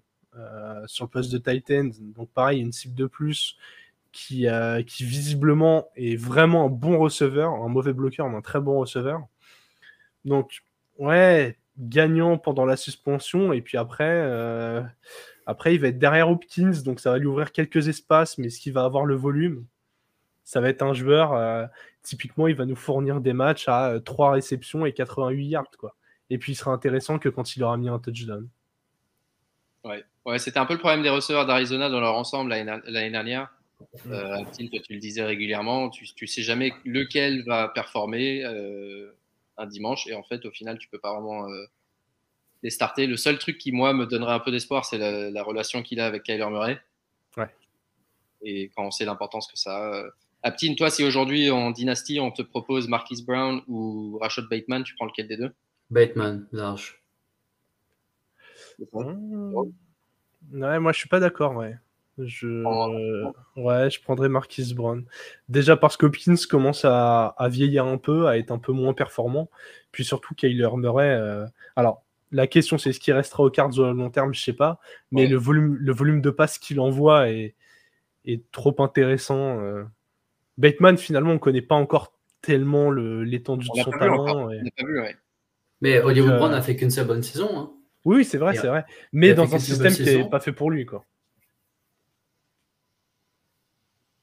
[0.85, 1.89] sur le poste de Titan.
[2.15, 3.57] Donc pareil, une cible de plus
[4.13, 4.47] qui,
[4.87, 9.27] qui visiblement est vraiment un bon receveur, un mauvais bloqueur, mais un très bon receveur.
[10.23, 10.63] Donc
[10.97, 13.53] ouais, gagnant pendant la suspension.
[13.53, 14.81] Et puis après, euh,
[15.45, 18.59] après, il va être derrière Hopkins, donc ça va lui ouvrir quelques espaces, mais est-ce
[18.59, 19.65] qu'il va avoir le volume
[20.43, 21.65] Ça va être un joueur, euh,
[22.03, 25.71] typiquement, il va nous fournir des matchs à 3 euh, réceptions et 88 yards.
[25.77, 25.95] Quoi.
[26.29, 28.47] Et puis il sera intéressant que quand il aura mis un touchdown.
[29.83, 33.51] Ouais, ouais c'était un peu le problème des receveurs d'Arizona dans leur ensemble l'année dernière.
[34.07, 38.45] Euh, tu le disais régulièrement, tu, tu sais jamais lequel va performer
[39.61, 40.07] un dimanche.
[40.07, 41.65] Et en fait, au final, tu peux pas vraiment euh,
[42.63, 43.07] les starter.
[43.07, 46.05] Le seul truc qui, moi, me donnerait un peu d'espoir, c'est la, relation qu'il a
[46.05, 46.79] avec Kyler Murray.
[47.37, 47.49] Ouais.
[48.41, 49.95] Et quand on sait l'importance que ça a.
[49.95, 50.09] Euh,
[50.43, 54.95] Aptine, toi, si aujourd'hui en dynastie, on te propose Marquis Brown ou Rashad Bateman, tu
[54.95, 55.53] prends lequel des deux?
[55.91, 57.03] Bateman, large.
[58.91, 59.53] Mmh.
[60.53, 61.75] Ouais, moi je suis pas d'accord, ouais.
[62.17, 62.63] Je,
[63.55, 65.05] ouais, je prendrais Marquis Brown.
[65.49, 69.49] Déjà parce que Hopkins commence à, vieillir un peu, à être un peu moins performant.
[69.91, 71.09] Puis surtout, Kyler Murray.
[71.09, 71.45] Euh,
[71.75, 74.79] alors, la question, c'est ce qui restera au cards au long terme, je sais pas.
[75.11, 77.55] Mais le, volume, le volume de passes qu'il envoie est,
[78.25, 79.59] est, trop intéressant.
[79.59, 79.83] Euh.
[80.57, 84.49] Bateman, finalement, on connaît pas encore tellement l'étendue de son talent.
[85.81, 87.49] Mais Hollywood Brown n'a fait qu'une seule bonne saison.
[87.57, 87.71] Hein.
[88.05, 88.85] Oui, c'est vrai, c'est vrai.
[89.11, 90.85] Mais dans un système qui n'est pas fait pour lui.
[90.85, 91.05] quoi.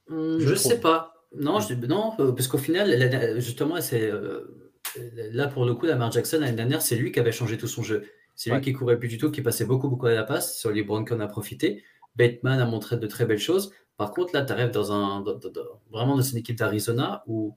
[0.08, 1.14] Hmm, je ne sais pas.
[1.36, 4.67] Non, je, non euh, parce qu'au final, justement, c'est euh,
[5.32, 7.82] là pour le coup, Lamar Jackson l'année dernière, c'est lui qui avait changé tout son
[7.82, 8.04] jeu.
[8.34, 10.58] C'est lui qui courait plus du tout, qui passait beaucoup, beaucoup à la passe.
[10.58, 11.82] Sur les Broncos, on a profité.
[12.14, 13.72] Bateman a montré de très belles choses.
[13.96, 15.24] Par contre, là, tu arrives dans un,
[15.90, 17.56] vraiment dans une équipe d'Arizona où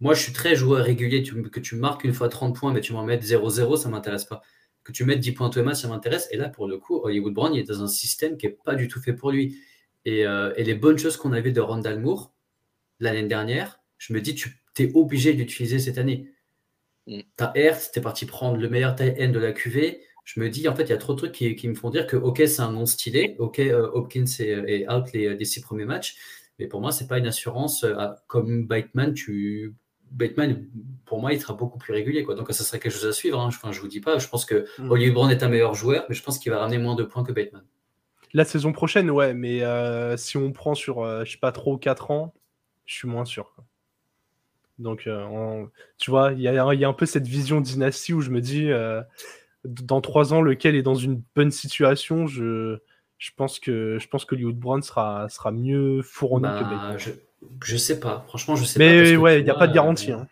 [0.00, 1.22] moi, je suis très joueur régulier.
[1.22, 4.24] que tu marques une fois 30 points, mais tu m'en mets 0-0, ça ne m'intéresse
[4.24, 4.42] pas.
[4.82, 6.28] Que tu mettes 10 points tous les matchs, ça m'intéresse.
[6.30, 8.74] Et là, pour le coup, Hollywood Brown, il est dans un système qui n'est pas
[8.74, 9.58] du tout fait pour lui.
[10.06, 12.34] Euh, et, les bonnes choses qu'on a vues de Randall Moore
[13.00, 16.33] l'année dernière, je me dis, tu es obligé d'utiliser cette année.
[17.06, 17.20] Mm.
[17.36, 20.00] Ta Hertz, tu es parti prendre le meilleur taille N de la QV.
[20.24, 22.06] Je me dis, en fait, il y a trop de trucs qui, me font dire
[22.06, 23.36] que, OK, c'est un nom stylé.
[23.38, 26.16] OK, euh, Hopkins est, out les, six premiers matchs.
[26.58, 27.84] Mais pour moi, c'est pas une assurance.
[27.84, 27.94] Euh,
[28.26, 29.74] comme Bateman, tu,
[30.10, 30.66] Bateman,
[31.04, 32.24] pour moi, il sera beaucoup plus régulier.
[32.24, 32.36] Quoi.
[32.36, 33.38] Donc, ça serait quelque chose à suivre.
[33.38, 33.48] Hein.
[33.48, 34.18] Enfin, je vous dis pas.
[34.18, 34.90] Je pense que mm.
[34.90, 37.22] Olivier Brown est un meilleur joueur, mais je pense qu'il va ramener moins de points
[37.22, 37.64] que Bateman.
[38.32, 42.10] La saison prochaine, ouais, mais euh, si on prend sur, je sais pas trop, 4
[42.10, 42.34] ans,
[42.86, 43.54] je suis moins sûr.
[44.78, 45.08] Donc,
[45.98, 48.70] tu vois, il y, y a, un peu cette vision dynastie où je me dis,
[49.64, 52.78] dans 3 ans, lequel est dans une bonne situation, je,
[53.18, 57.10] je pense que je pense que Hollywood Brown sera, sera mieux fourni que bah, je,
[57.64, 58.84] je sais pas, franchement, je sais pas.
[58.84, 60.12] Mais ouais, il n'y a pas de garantie.
[60.12, 60.28] Euh, hein.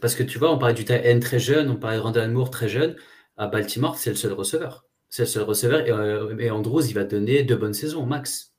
[0.00, 2.50] Parce que tu vois, on parlait du N très jeune, on parlait de Randall Moore
[2.50, 2.96] très jeune.
[3.38, 4.84] À Baltimore, c'est le seul receveur.
[5.08, 5.86] C'est le seul receveur.
[5.86, 8.55] Et, euh, Andrews, il va donner deux bonnes saisons au max.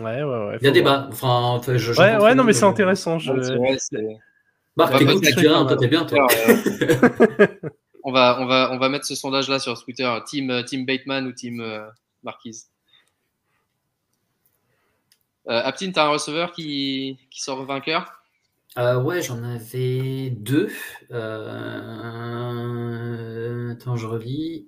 [0.00, 0.58] Ouais, ouais, ouais.
[0.60, 1.08] Il y a débat.
[1.10, 3.18] Enfin, je, ouais, ouais, non, mais c'est intéressant.
[3.18, 3.32] Je...
[4.76, 6.26] Marc, t'écoutes toi, t'es bien, toi.
[8.04, 10.12] on, va, on, va, on va mettre ce sondage-là sur Twitter.
[10.26, 11.64] Team, euh, team Bateman ou Team
[12.22, 12.68] Marquise?
[15.48, 18.20] Euh, Aptin, tu as un receveur qui, qui sort vainqueur?
[18.78, 20.68] Euh, Ouais, j'en avais deux.
[21.12, 21.32] Euh...
[23.72, 24.66] Attends, je relis.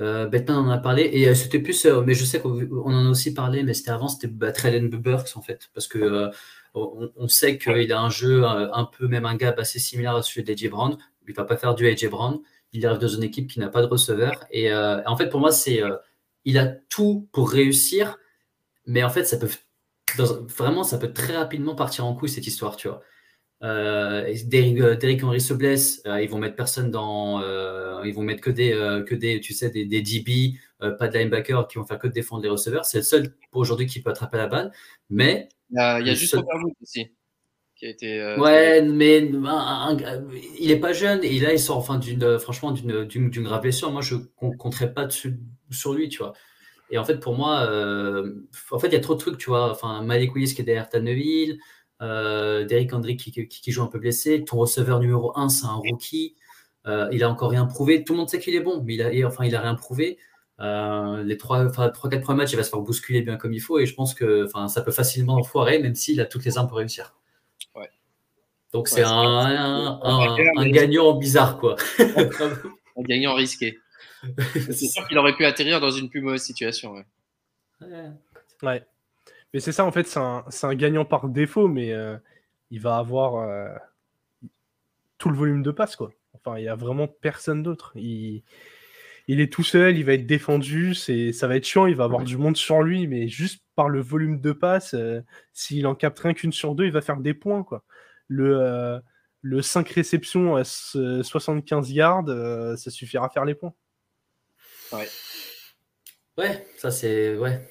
[0.00, 3.10] Euh, en a parlé et euh, c'était plus, euh, mais je sais qu'on en a
[3.10, 6.30] aussi parlé, mais c'était avant, c'était Trellen Burks en fait, parce que
[6.74, 10.44] on, sait qu'il a un jeu un peu, même un gap assez similaire à celui
[10.44, 10.96] d'AJ Brown.
[11.26, 12.38] Il va pas faire du AJ Brown.
[12.72, 15.50] Il arrive dans une équipe qui n'a pas de receveur et en fait pour moi
[15.50, 15.82] c'est,
[16.44, 18.18] il a tout pour réussir,
[18.86, 19.48] mais en fait ça peut
[20.16, 23.02] vraiment, ça peut très rapidement partir en couille cette histoire, tu vois.
[23.62, 28.22] Euh, Derrick, euh, Henry se blesse, euh, ils vont mettre personne dans, euh, ils vont
[28.22, 28.70] mettre que des,
[29.06, 32.42] que des, tu sais, des, des DB, pas de linebacker qui vont faire que défendre
[32.42, 32.84] les receveurs.
[32.84, 34.72] C'est le seul pour aujourd'hui qui peut attraper la balle,
[35.10, 36.44] mais il y a, juste seul...
[36.80, 37.10] aussi.
[37.74, 39.30] Qui a été, ouais, mais
[40.58, 43.92] il est pas jeune et là il sort enfin d'une, franchement d'une, d'une, grave blessure.
[43.92, 45.38] Moi je compterais pas dessus,
[45.70, 46.32] sur lui, tu vois.
[46.90, 49.50] Et en fait, pour moi, euh, en fait, il y a trop de trucs, tu
[49.50, 49.70] vois.
[49.70, 51.58] Enfin, Malik Willis qui est derrière Tanneville,
[52.00, 55.74] euh, Derrick Henry qui, qui, joue un peu blessé, ton receveur numéro 1, c'est un
[55.74, 56.36] rookie.
[56.86, 58.04] Euh, il a encore rien prouvé.
[58.04, 60.18] Tout le monde sait qu'il est bon, mais il a, enfin, il a rien prouvé.
[60.60, 63.78] Euh, les 3-4 premiers matchs, il va se faire bousculer bien comme il faut.
[63.78, 66.68] Et je pense que enfin, ça peut facilement foirer, même s'il a toutes les armes
[66.68, 67.14] pour réussir.
[67.74, 67.90] Ouais.
[68.72, 71.76] Donc, c'est un, un, un, un, gagnant bizarre, quoi.
[71.98, 73.78] un gagnant risqué.
[74.54, 76.94] c'est sûr qu'il aurait pu atterrir dans une plus mauvaise situation.
[78.62, 78.84] Ouais.
[79.54, 82.16] Mais c'est ça, en fait, c'est un, gagnant par défaut, mais euh,
[82.70, 83.68] il va avoir euh,
[85.16, 86.10] tout le volume de passe, quoi.
[86.34, 87.92] Enfin, il n'y a vraiment personne d'autre.
[87.96, 88.42] Il,
[89.28, 92.36] est tout seul, il va être défendu, ça va être chiant, il va avoir du
[92.36, 95.20] monde sur lui, mais juste par le volume de passe, euh,
[95.52, 97.84] s'il en capte rien qu'une sur deux, il va faire des points, quoi.
[98.30, 99.00] Le,
[99.40, 102.26] le 5 réceptions à 75 yards,
[102.76, 103.72] ça suffira à faire les points.
[104.92, 105.08] Ouais.
[106.36, 107.36] Ouais, ça c'est.
[107.36, 107.66] Ouais.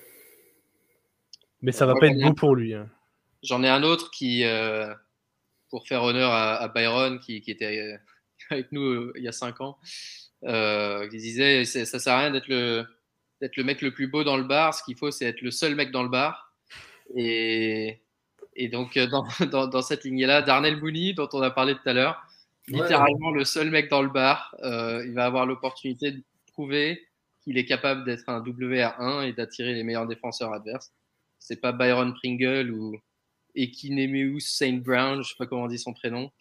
[1.61, 2.73] Mais ça va pas être bon pour lui.
[2.73, 2.89] Hein.
[3.43, 4.93] J'en ai un autre qui, euh,
[5.69, 7.97] pour faire honneur à, Byron, qui, était euh,
[8.49, 9.77] avec nous euh, il y a 5 ans,
[10.43, 12.85] qui disait ça sert à rien d'être le,
[13.41, 14.73] d'être le mec le plus beau dans le bar.
[14.73, 16.53] Ce qu'il faut, c'est être le seul mec dans le bar.
[17.15, 18.01] Et,
[18.55, 18.97] et donc,
[19.51, 22.23] dans, dans, cette lignée-là, Darnell Mooney, dont on a parlé tout à l'heure,
[22.67, 27.07] littéralement le seul mec dans le bar, il va avoir l'opportunité de prouver
[27.43, 30.91] qu'il est capable d'être un WR1 et d'attirer les meilleurs défenseurs adverses.
[31.39, 32.99] C'est pas Byron Pringle ou
[33.55, 36.31] Ekinemeus Saint Brown, je sais pas comment on dit son prénom,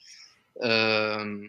[0.63, 1.47] euh,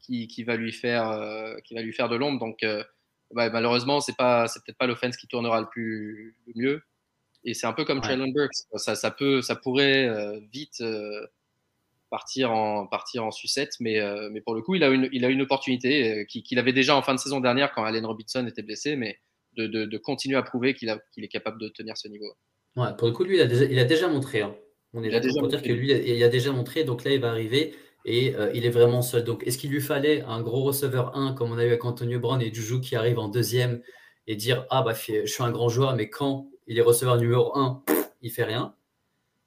[0.00, 2.38] qui, qui, va lui faire, euh, qui va lui faire de l'ombre.
[2.38, 2.84] Donc, euh,
[3.32, 6.82] bah, malheureusement, c'est pas, c'est peut-être pas l'offense qui tournera le plus le mieux.
[7.44, 8.32] Et c'est un peu comme ouais.
[8.32, 8.54] Burks.
[8.76, 10.08] Ça, ça, peut, ça pourrait
[10.50, 10.82] vite
[12.14, 13.74] partir en, partir en sucette.
[13.80, 16.58] Mais, euh, mais pour le coup, il a une, il a une opportunité euh, qu'il
[16.60, 19.18] avait déjà en fin de saison dernière quand Allen Robinson était blessé, mais
[19.56, 22.32] de, de, continuer à prouver qu'il qu'il est capable de tenir ce niveau.
[22.76, 24.42] Ouais, pour le coup, lui, il a déjà, il a déjà montré.
[24.42, 24.54] Hein.
[24.92, 26.84] On est là pour dire que lui, il a déjà montré.
[26.84, 29.24] Donc là, il va arriver et euh, il est vraiment seul.
[29.24, 32.20] Donc, est-ce qu'il lui fallait un gros receveur 1 comme on a eu avec Antonio
[32.20, 33.80] Brown et Juju qui arrive en deuxième
[34.26, 37.56] et dire Ah, bah, je suis un grand joueur, mais quand il est receveur numéro
[37.56, 37.82] 1,
[38.22, 38.74] il fait rien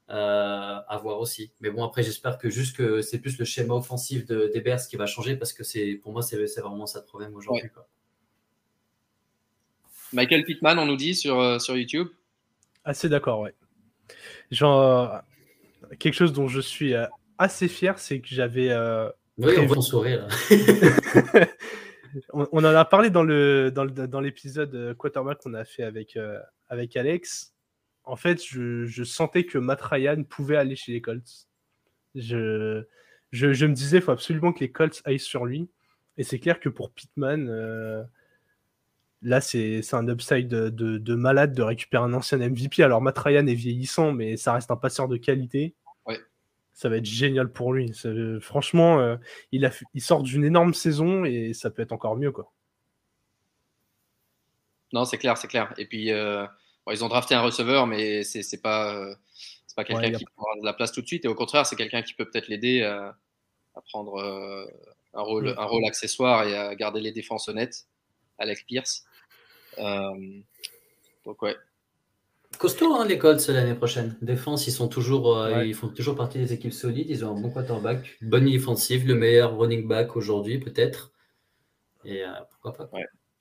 [0.10, 1.52] euh, à voir aussi.
[1.60, 4.88] Mais bon, après, j'espère que juste que c'est plus le schéma offensif de, des Bears
[4.88, 7.70] qui va changer parce que c'est pour moi, c'est vraiment ça le problème aujourd'hui.
[10.14, 12.08] Michael Pittman, on nous dit sur, euh, sur YouTube.
[12.88, 13.54] Assez d'accord, ouais.
[14.52, 15.22] Genre,
[16.00, 17.06] quelque chose dont je suis euh,
[17.38, 18.74] assez fier, c'est que j'avais.
[19.38, 20.28] oui, on voit sourire.
[22.34, 26.18] on, on, en a parlé dans le dans l'épisode dans quarterback qu'on a fait avec,
[26.70, 27.54] avec Alex
[28.08, 31.48] en fait, je, sentais que Matt Ryan pouvait aller chez les Colts.
[32.16, 32.84] Je,
[33.32, 35.70] je, me disais, il faut absolument que les Colts aillent sur lui.
[36.16, 38.04] Et c'est clair que pour Pittman, euh,
[39.22, 42.84] là, c'est un upside de, malade de récupérer un ancien MVP.
[42.84, 45.76] Alors, Matt Ryan est vieillissant, mais ça reste un passeur de qualité.
[46.74, 47.92] Ça va être génial pour lui.
[48.40, 49.16] franchement, euh,
[49.52, 52.32] il, a, il sort d'une énorme saison et ça peut être encore mieux.
[52.32, 52.54] quoi.
[54.94, 55.74] Non, c'est clair, c'est clair.
[55.80, 56.46] Et puis, euh,
[56.92, 59.16] ils ont drafté un receveur, mais c'est n'est pas, euh,
[59.76, 61.26] pas quelqu'un qui prend de la place tout de suite.
[61.26, 63.18] Et au contraire, c'est quelqu'un qui peut peut-être l'aider à,
[63.90, 64.24] prendre
[65.16, 67.88] un, rôle, un rôle accessoire et à garder les défenses honnêtes.
[68.38, 69.07] Alec Pierce.
[69.78, 71.56] Donc, ouais.
[72.58, 74.18] Costaud, hein, les Colts l'année prochaine.
[74.22, 77.10] Défense, ils sont toujours, ils font toujours partie des équipes solides.
[77.10, 81.12] Ils ont un bon quarterback, bonne ligne offensive, le meilleur running back aujourd'hui, peut-être.
[82.06, 82.90] Et pourquoi pas.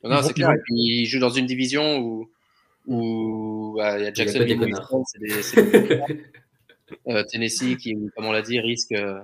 [0.04, 0.50] Non, c'est clair.
[0.68, 2.30] Il joue dans une division où,
[2.86, 4.56] où bah, il y a Jackson et
[5.42, 6.00] c'est des,
[7.08, 8.92] euh, Tennessee qui, comme on l'a dit, risque.
[8.92, 9.20] Euh,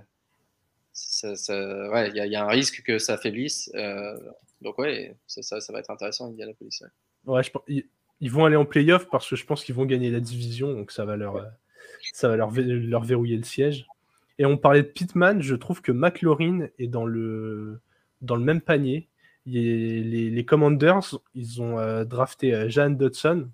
[1.90, 3.70] ouais, il y, a un risque que ça affaiblisse.
[4.62, 6.34] Euh, donc ouais, ça, va être intéressant.
[6.36, 6.84] La police.
[7.26, 10.10] Ouais, je pense, ils, vont aller en playoff parce que je pense qu'ils vont gagner
[10.10, 11.44] la division, donc ça va leur,
[12.22, 13.86] leur verrouiller le siège.
[14.38, 17.80] Et on parlait de Pittman, je trouve que McLaurin est dans le,
[18.22, 19.08] même panier
[19.46, 23.48] les, Commanders, ils ont euh, drafté euh, Jan Dodson.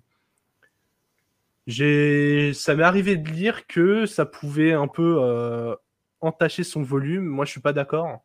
[1.67, 5.75] Ça m'est arrivé de lire que ça pouvait un peu euh,
[6.21, 7.25] entacher son volume.
[7.25, 8.21] Moi, je suis pas d'accord.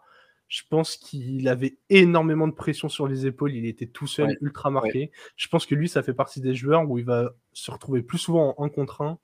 [0.54, 3.56] Je pense qu'il avait énormément de pression sur les épaules.
[3.56, 5.10] Il était tout seul, ultra marqué.
[5.34, 8.18] Je pense que lui, ça fait partie des joueurs où il va se retrouver plus
[8.18, 9.18] souvent en 1 contre 1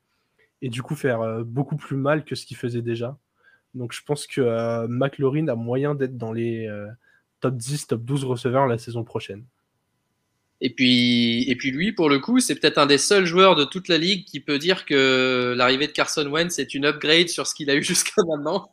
[0.63, 3.17] et du coup faire beaucoup plus mal que ce qu'il faisait déjà.
[3.75, 6.69] Donc je pense que McLaurin a moyen d'être dans les
[7.39, 9.45] top 10, top 12 receveurs la saison prochaine.
[10.61, 13.65] Et puis, et puis lui, pour le coup, c'est peut-être un des seuls joueurs de
[13.65, 17.47] toute la ligue qui peut dire que l'arrivée de Carson Wentz est une upgrade sur
[17.47, 18.69] ce qu'il a eu jusqu'à maintenant.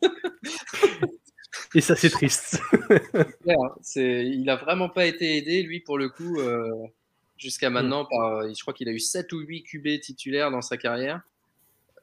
[1.74, 2.60] et ça, c'est triste.
[3.80, 6.86] c'est, il a vraiment pas été aidé, lui, pour le coup, euh,
[7.36, 8.04] jusqu'à maintenant.
[8.04, 11.22] Par, je crois qu'il a eu 7 ou 8 QB titulaires dans sa carrière.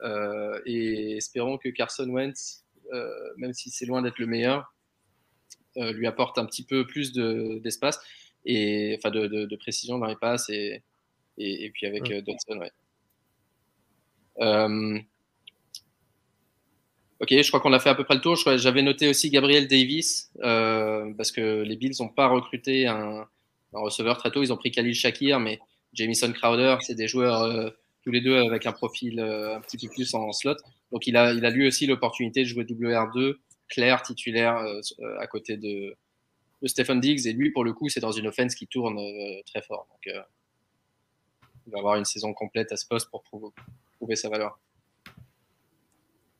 [0.01, 4.73] Euh, et espérons que Carson Wentz, euh, même si c'est loin d'être le meilleur,
[5.77, 7.99] euh, lui apporte un petit peu plus d'espace
[8.45, 10.83] et enfin de, précision dans les passes et,
[11.37, 12.71] et, puis avec euh, Dodson, ouais.
[17.21, 18.35] Euh, ok, je crois qu'on a fait à peu près le tour.
[18.35, 23.27] J'avais noté aussi Gabriel Davis parce que les Bills n'ont pas recruté un,
[23.73, 24.41] receveur très tôt.
[24.41, 25.59] Ils ont pris Khalil Shakir, mais
[25.93, 30.13] Jamison Crowder, c'est des joueurs tous les deux avec un profil un petit peu plus
[30.13, 30.55] en slot.
[30.91, 33.35] Donc il a, il a lui aussi l'opportunité de jouer WR2
[33.69, 35.95] clair titulaire euh, euh, à côté de,
[36.61, 37.25] de, Stephen Diggs.
[37.27, 39.87] Et lui, pour le coup, c'est dans une offense qui tourne euh, très fort.
[39.89, 40.15] Donc,
[41.67, 44.59] il va avoir une saison complète à ce poste pour prouver, sa valeur.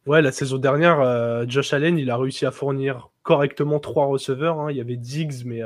[0.05, 4.59] Ouais, la saison dernière, Josh Allen, il a réussi à fournir correctement trois receveurs.
[4.59, 4.71] Hein.
[4.71, 5.61] Il y avait Diggs, mais,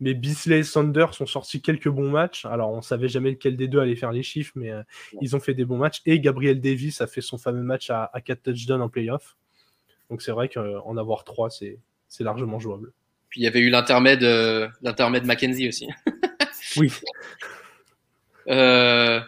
[0.00, 2.44] mais Bisley et Sanders ont sorti quelques bons matchs.
[2.46, 4.72] Alors, on savait jamais lequel des deux allait faire les chiffres, mais
[5.20, 6.02] ils ont fait des bons matchs.
[6.04, 9.36] Et Gabriel Davis a fait son fameux match à, à 4 touchdowns en playoff.
[10.10, 11.78] Donc c'est vrai qu'en avoir trois, c'est
[12.18, 12.92] largement jouable.
[13.28, 15.88] Puis il y avait eu l'intermède euh, l'intermède Mackenzie aussi.
[16.76, 16.92] oui.
[18.48, 19.20] Euh,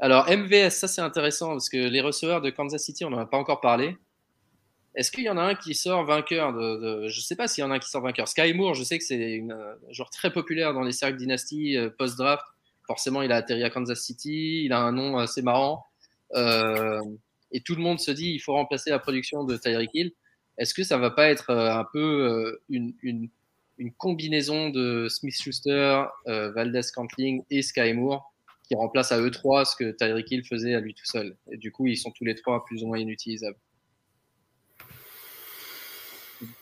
[0.00, 3.26] alors MVS, ça c'est intéressant parce que les receveurs de Kansas City, on n'en a
[3.26, 3.96] pas encore parlé.
[4.94, 7.62] Est-ce qu'il y en a un qui sort vainqueur de, Je ne sais pas s'il
[7.62, 8.26] y en a un qui sort vainqueur.
[8.26, 11.90] Sky Moore, je sais que c'est un joueur très populaire dans les cercles dynastie euh,
[11.90, 12.42] post-draft.
[12.86, 14.62] Forcément, il a atterri à Kansas City.
[14.64, 15.84] Il a un nom assez marrant.
[16.34, 17.00] Euh,
[17.52, 20.12] et tout le monde se dit il faut remplacer la production de Tyreek Hill,
[20.58, 22.92] est-ce que ça va pas être euh, un peu une,
[23.98, 28.34] combinaison de Smith-Schuster, Valdez-Cantling et Sky Moore?
[28.68, 31.56] Qui remplace à eux trois ce que Tyreek Hill faisait à lui tout seul Et
[31.56, 33.58] du coup, ils sont tous les trois plus ou moins inutilisables.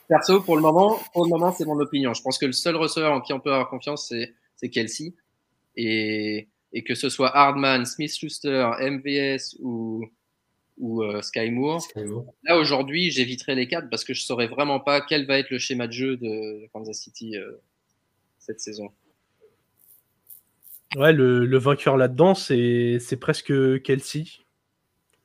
[0.09, 2.15] Perso, pour le moment, pour le moment, c'est mon opinion.
[2.15, 4.13] Je pense que le seul receveur en qui on peut avoir confiance,
[4.57, 5.15] c'est Kelsey.
[5.75, 10.07] Et, et, que ce soit Hardman, Smith-Schuster, MVS ou,
[10.79, 11.87] ou euh, Sky Moore.
[12.45, 15.51] Là, aujourd'hui, j'éviterai les quatre parce que je ne saurais vraiment pas quel va être
[15.51, 17.53] le schéma de jeu de Kansas City euh,
[18.39, 18.91] cette saison.
[20.97, 24.25] Ouais, le, vainqueur là-dedans, c'est presque Kelsey.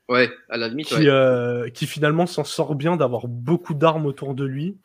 [0.09, 0.87] Ouais, à la limite.
[0.87, 4.77] Qui, euh, qui finalement s'en sort bien d'avoir beaucoup d'armes autour de lui.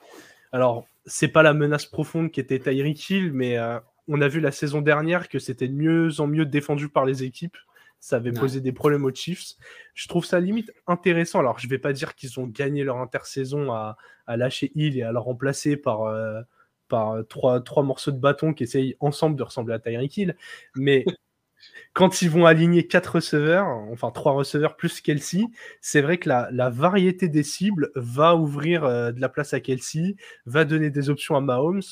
[0.52, 3.58] Alors, c'est pas la menace profonde qui était Tyreek Hill, mais
[4.06, 7.24] on a vu la saison dernière que c'était de mieux en mieux défendu par les
[7.24, 7.56] équipes.
[7.98, 9.54] Ça avait posé des problèmes aux Chiefs.
[9.94, 11.40] Je trouve ça limite intéressant.
[11.40, 13.96] Alors, je vais pas dire qu'ils ont gagné leur intersaison à,
[14.28, 16.40] lâcher Hill et à le remplacer par, euh,
[16.88, 20.36] par trois, trois morceaux de bâton qui essayent ensemble de ressembler à Tyreek Hill.
[20.74, 21.04] Mais
[21.92, 25.44] quand ils vont aligner quatre receveurs, enfin trois receveurs plus Kelsey,
[25.80, 30.16] c'est vrai que la, variété des cibles va ouvrir euh, de la place à Kelsey,
[30.46, 31.82] va donner des options à Mahomes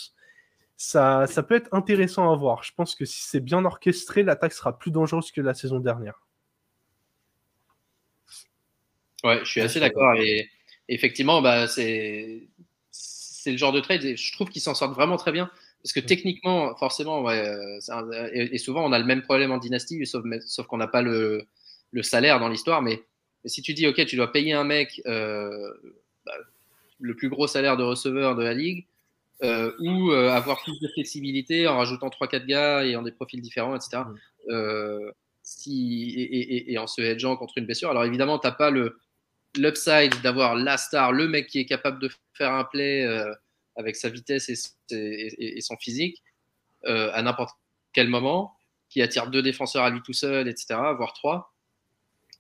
[0.76, 2.62] ça, ça peut être intéressant à voir.
[2.62, 6.20] Je pense que si c'est bien orchestré, l'attaque sera plus dangereuse que la saison dernière.
[9.22, 10.14] Ouais, je suis assez d'accord.
[10.16, 10.50] Et
[10.88, 12.48] effectivement, bah, c'est
[13.50, 14.16] le genre de trade.
[14.16, 15.50] je trouve qu'ils s'en sortent vraiment très bien
[15.82, 17.78] Parce que techniquement, forcément, ouais,
[18.32, 21.44] et, souvent on a le même problème en dynastie, sauf, sauf qu'on n'a pas le,
[21.92, 22.82] le, salaire dans l'histoire.
[22.82, 23.02] Mais,
[23.44, 26.32] si tu dis, OK, tu dois payer un mec bah,
[27.00, 28.86] le plus gros salaire de receveur de la ligue,
[29.42, 33.40] euh, ou euh, avoir plus de flexibilité en rajoutant 3-4 gars et en des profils
[33.40, 34.04] différents, etc.
[34.06, 34.52] Mm.
[34.52, 35.10] Euh,
[35.42, 37.90] si, et, et, en se hedgeant contre une blessure.
[37.90, 38.98] Alors évidemment, tu n'as pas le
[39.56, 43.06] l'upside d'avoir la star, le mec qui est capable de faire un play
[43.76, 44.48] avec sa vitesse
[44.90, 46.22] et, son physique
[46.84, 47.56] à n'importe
[47.92, 48.56] quel moment,
[48.88, 51.54] qui attire deux défenseurs à lui tout seul, etc., voire trois.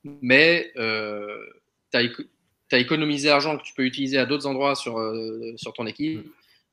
[0.04, 4.98] Mais tu as, économisé l'argent que tu peux utiliser à d'autres endroits sur,
[5.56, 6.26] sur ton équipe.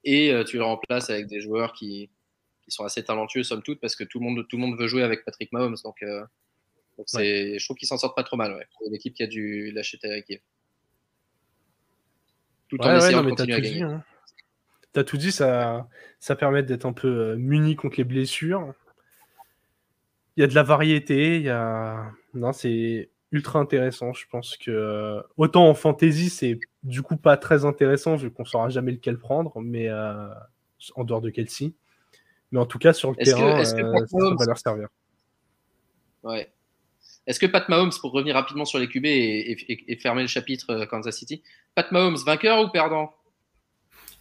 [0.03, 2.09] Et euh, tu le remplaces avec des joueurs qui,
[2.67, 5.75] sont assez talentueux, somme toute, parce que tout le monde, veut jouer avec Patrick Mahomes.
[6.03, 6.23] Euh,
[7.01, 8.53] donc je trouve qu'ils s'en sortent pas trop mal.
[8.53, 8.67] Ouais.
[8.87, 10.39] Une équipe qui a dû lâcher Tyreek Hill.
[12.69, 13.81] Tout en essayant de continuer à gagner.
[13.81, 14.03] Hein.
[14.93, 15.87] Tu as tout dit, ça,
[16.19, 18.73] ça permet d'être un peu euh, muni contre les blessures.
[20.35, 22.11] Il y a de la variété, il y a...
[22.33, 24.13] Non, c'est ultra intéressant.
[24.13, 28.45] Je pense que euh, autant en fantasy, c'est du coup pas très intéressant vu qu'on
[28.45, 30.29] saura jamais lequel prendre, mais euh,
[30.95, 31.73] en dehors de Kelsey.
[32.51, 34.87] Mais en tout cas, sur le terrain, euh, ça va leur servir.
[36.23, 36.51] Ouais.
[37.27, 41.15] Est-ce que Pat Mahomes, pour revenir rapidement sur les QB et, fermer le chapitre Kansas
[41.15, 41.43] City,
[41.75, 43.13] Pat Mahomes, vainqueur ou perdant?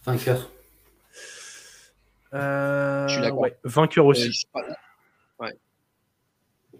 [0.05, 0.49] Vainqueur.
[2.31, 3.47] Je suis d'accord.
[3.63, 4.45] vainqueur aussi.
[5.39, 5.55] Ouais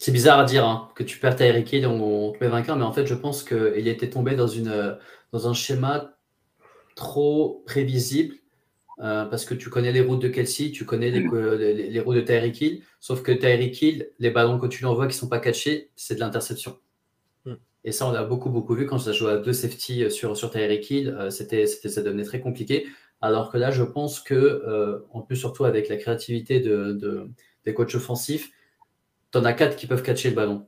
[0.01, 2.75] c'est bizarre à dire hein, que tu perds ta Hill, et on, te met vainqueur,
[2.75, 4.97] mais en fait, je pense qu'il était tombé dans, une,
[5.31, 6.15] dans un schéma
[6.95, 8.33] trop prévisible
[8.99, 12.21] euh, parce que tu connais les routes de Kelsey, tu connais les, les, routes de
[12.21, 15.29] Tyreek Hill, sauf que Tyreek Hill, les ballons que tu lui envoies qui ne sont
[15.29, 16.77] pas catchés, c'est de l'interception.
[17.45, 17.55] Hmm.
[17.83, 20.51] Et ça, on l'a beaucoup, beaucoup vu quand ça joué à deux safety sur, sur
[20.51, 22.85] Tyreek Hill, euh, c'était, ça devenait très compliqué.
[23.21, 27.29] Alors que là, je pense que, euh, en plus, surtout avec la créativité de,
[27.65, 28.51] des coachs offensifs,
[29.31, 30.67] tu en as quatre qui peuvent catcher le ballon.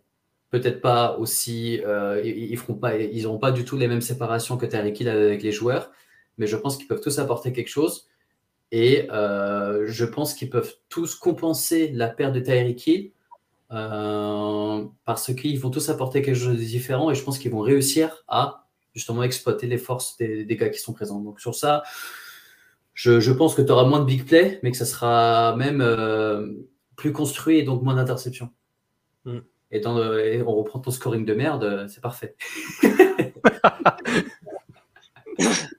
[0.52, 4.68] Peut-être pas aussi, euh, ils n'auront pas, ils pas du tout les mêmes séparations que
[4.68, 5.92] Tyreek Hill avec les joueurs,
[6.38, 8.08] mais je pense qu'ils peuvent tous apporter quelque chose.
[8.76, 13.12] Et euh, je pense qu'ils peuvent tous compenser la perte de Tyreek Hill
[13.72, 17.60] euh, parce qu'ils vont tous apporter quelque chose de différent et je pense qu'ils vont
[17.60, 18.66] réussir à
[18.96, 21.20] justement exploiter les forces des, gars qui sont présents.
[21.20, 21.84] Donc sur ça,
[22.96, 26.66] je, je pense que tu auras moins de big play, mais que ça sera même
[26.96, 28.50] plus construit et donc moins d'interceptions.
[29.26, 29.38] Mm.
[29.70, 32.36] Et, dans on reprend ton scoring de merde, c'est parfait.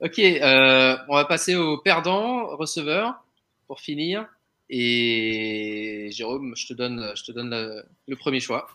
[0.00, 3.24] ok, euh, on va passer au perdant, receveur,
[3.66, 4.26] pour finir.
[4.68, 7.50] Et Jérôme, je te donne, je te donne
[8.06, 8.68] le, premier choix.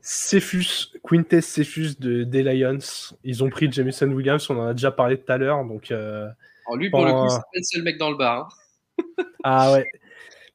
[0.00, 2.78] Cephus, Quintes Cephus de, des Lions.
[3.22, 5.64] Ils ont pris Jamison Williams, on en a déjà parlé tout à l'heure.
[5.64, 6.28] Donc, euh,
[6.74, 8.58] lui, pour le coup, c'est le seul mec dans le bar.
[8.98, 9.86] Hein ah ouais.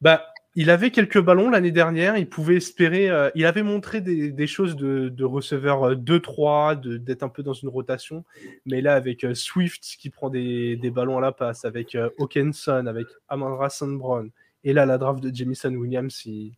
[0.01, 0.27] Bah,
[0.59, 2.17] il avait quelques ballons l'année dernière.
[2.17, 3.11] Il pouvait espérer.
[3.11, 7.69] Euh, il avait montré des, choses de, receveur 2-3, euh, d'être un peu dans une
[7.69, 8.25] rotation.
[8.65, 13.05] Mais là, avec euh, Swift qui prend des, ballons à la passe, avec Hawkinson, avec
[13.29, 14.31] Amandra Sandbrown,
[14.63, 16.55] et là, la draft de Jamison Williams, il,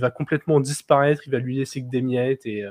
[0.00, 1.20] va complètement disparaître.
[1.26, 2.46] Il va lui laisser que des miettes.
[2.46, 2.64] Et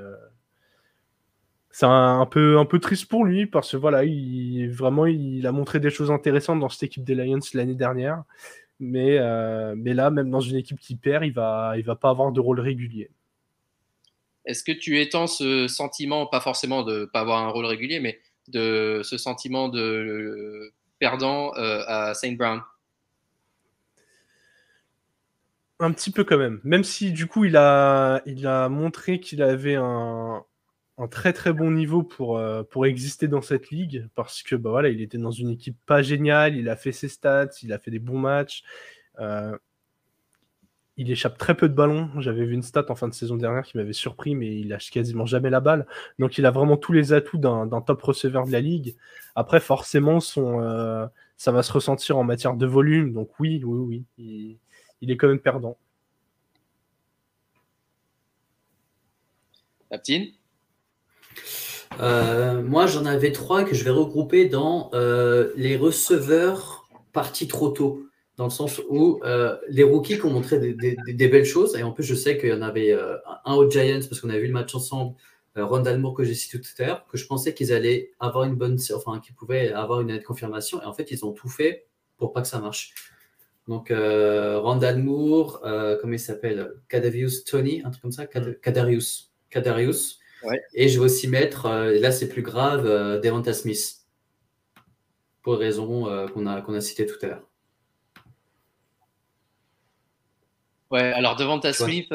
[1.69, 5.91] c'est un, peu, triste pour lui parce que voilà, il, vraiment, il a montré des
[5.91, 8.23] choses intéressantes dans cette équipe des Lions l'année dernière.
[8.83, 12.09] Mais, euh, mais là, même dans une équipe qui perd, il va, il va pas
[12.09, 13.09] avoir de rôle régulier.
[14.45, 18.19] Est-ce que tu étends ce sentiment, pas forcément de pas avoir un rôle régulier, mais
[18.49, 22.61] de ce sentiment de perdant euh, à Saint Brown?
[25.79, 26.59] Un petit peu quand même.
[26.65, 30.43] Même si du coup il a, il a montré qu'il avait un,
[30.97, 34.87] un très très bon niveau pour, euh, pour exister dans cette ligue parce que bah
[34.87, 37.91] il était dans une équipe pas géniale, il a fait ses stats, il a fait
[37.91, 38.63] des bons matchs.
[39.19, 39.57] Euh,
[40.97, 42.09] il échappe très peu de ballons.
[42.19, 44.91] J'avais vu une stat en fin de saison dernière qui m'avait surpris, mais il lâche
[44.91, 45.87] quasiment jamais la balle.
[46.19, 48.95] Donc il a vraiment tous les atouts d'un top receveur de la ligue.
[49.35, 53.13] Après, forcément, euh, ça va se ressentir en matière de volume.
[53.13, 54.59] Donc oui, oui, oui,
[55.01, 55.77] il, est quand même perdant.
[61.99, 67.69] Euh, moi, j'en avais trois que je vais regrouper dans euh, les receveurs partis trop
[67.69, 68.05] tôt.
[68.37, 71.91] Dans le sens où euh, les rookies qui ont montré des, belles choses, et en
[71.91, 72.97] plus, je sais qu'il y en avait
[73.45, 75.15] un aux Giants, parce qu'on a vu le match ensemble,
[75.55, 78.55] Ron Dalmore que j'ai cité tout à l'heure, que je pensais qu'ils allaient avoir une
[78.55, 81.85] bonne, enfin, qu'ils pouvaient avoir une nette confirmation, et en fait, ils ont tout fait
[82.17, 82.95] pour pas que ça marche.
[83.67, 85.61] Donc, Randall Moore,
[86.01, 86.73] comment il s'appelle?
[86.89, 88.25] Cadavius Tony, un truc comme ça?
[88.25, 89.31] Cadarius.
[90.73, 93.99] Et je vais aussi mettre, euh, là c'est plus grave, euh, Devonta Smith.
[95.41, 97.47] pour les raisons qu'on a, qu'on a citées tout à l'heure.
[100.91, 102.13] Ouais, alors devant ta Smith,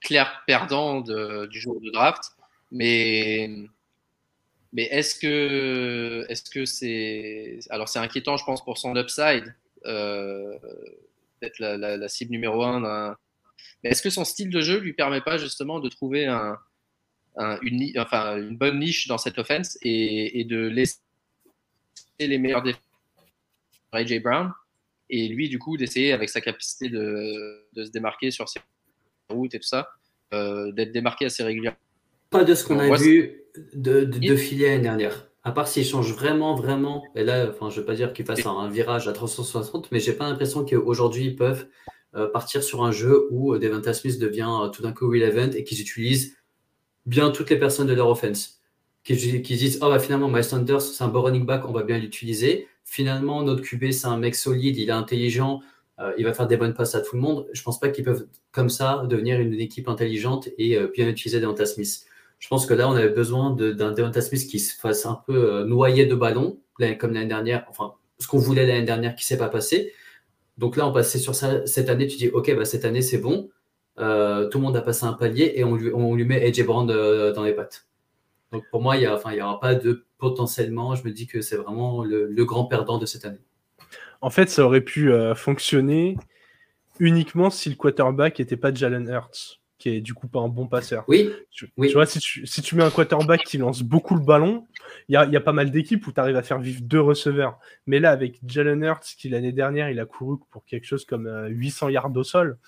[0.00, 2.22] clair perdant du jour de draft,
[2.72, 3.50] mais
[4.72, 9.54] mais est-ce que est-ce que c'est alors c'est inquiétant, je pense, pour son upside,
[9.86, 10.58] euh,
[11.40, 13.16] peut-être la, cible numéro un.
[13.82, 16.58] Mais est-ce que son style de jeu lui permet pas justement de trouver un,
[17.62, 20.98] une, enfin, une bonne niche dans cette offense et, de laisser
[22.18, 22.82] les meilleurs défenseurs
[23.92, 24.52] AJ Brown
[25.10, 28.60] et lui du coup d'essayer avec sa capacité de, de, se démarquer sur ses
[29.30, 29.88] routes et tout ça,
[30.34, 31.78] euh, d'être démarqué assez régulièrement.
[32.30, 33.42] Pas de ce qu'on a vu
[33.74, 35.26] de, de, de l'année dernière.
[35.44, 37.04] À part s'il change vraiment, vraiment.
[37.14, 40.00] Et là, enfin, je ne veux pas dire qu'il fasse un, virage à 360, mais
[40.00, 41.66] j'ai pas l'impression qu'aujourd'hui, ils peuvent
[42.14, 45.64] euh, partir sur un jeu où euh, Devonta Smith devient tout d'un coup relevant et
[45.64, 46.36] qu'ils utilisent
[47.08, 48.60] bien toutes les personnes de leur offense.
[49.04, 51.98] Qu'ils disent, oh, bah, finalement, Miles Sanders, c'est un bon running back, on va bien
[51.98, 52.68] l'utiliser.
[52.84, 55.60] Finalement, notre QB, c'est un mec solide, il est intelligent,
[56.16, 57.46] il va faire des bonnes passes à tout le monde.
[57.52, 61.66] Je pense pas qu'ils peuvent, comme ça, devenir une équipe intelligente et bien utiliser Devonta
[61.66, 62.06] Smith.
[62.38, 65.52] Je pense que là, on avait besoin d'un Devonta Smith qui se fasse un peu
[65.52, 66.58] euh, noyer de ballon,
[66.98, 69.92] comme l'année dernière, enfin, ce qu'on voulait l'année dernière qui s'est pas passé.
[70.56, 73.18] Donc là, on passait sur ça cette année, tu dis, OK, bah, cette année, c'est
[73.18, 73.50] bon.
[73.98, 76.64] Euh, tout le monde a passé un palier et on lui, on lui met AJ
[76.64, 77.86] Brand euh, dans les pattes.
[78.52, 82.04] Donc pour moi, il n'y aura pas de potentiellement, je me dis que c'est vraiment
[82.04, 83.40] le, grand perdant de cette année.
[84.20, 86.16] En fait, ça aurait pu fonctionner
[86.98, 90.66] uniquement si le quarterback n'était pas Jalen Hurts qui est du coup pas un bon
[90.66, 91.04] passeur.
[91.06, 91.30] Oui.
[91.50, 94.66] Tu, vois, si tu, si tu, mets un quarterback qui lance beaucoup le ballon,
[95.08, 97.00] il y a, y a, pas mal d'équipes où tu arrives à faire vivre deux
[97.00, 97.58] receveurs.
[97.86, 101.28] Mais là, avec Jalen Hurts, qui l'année dernière, il a couru pour quelque chose comme
[101.48, 102.58] 800 euh, yards au sol,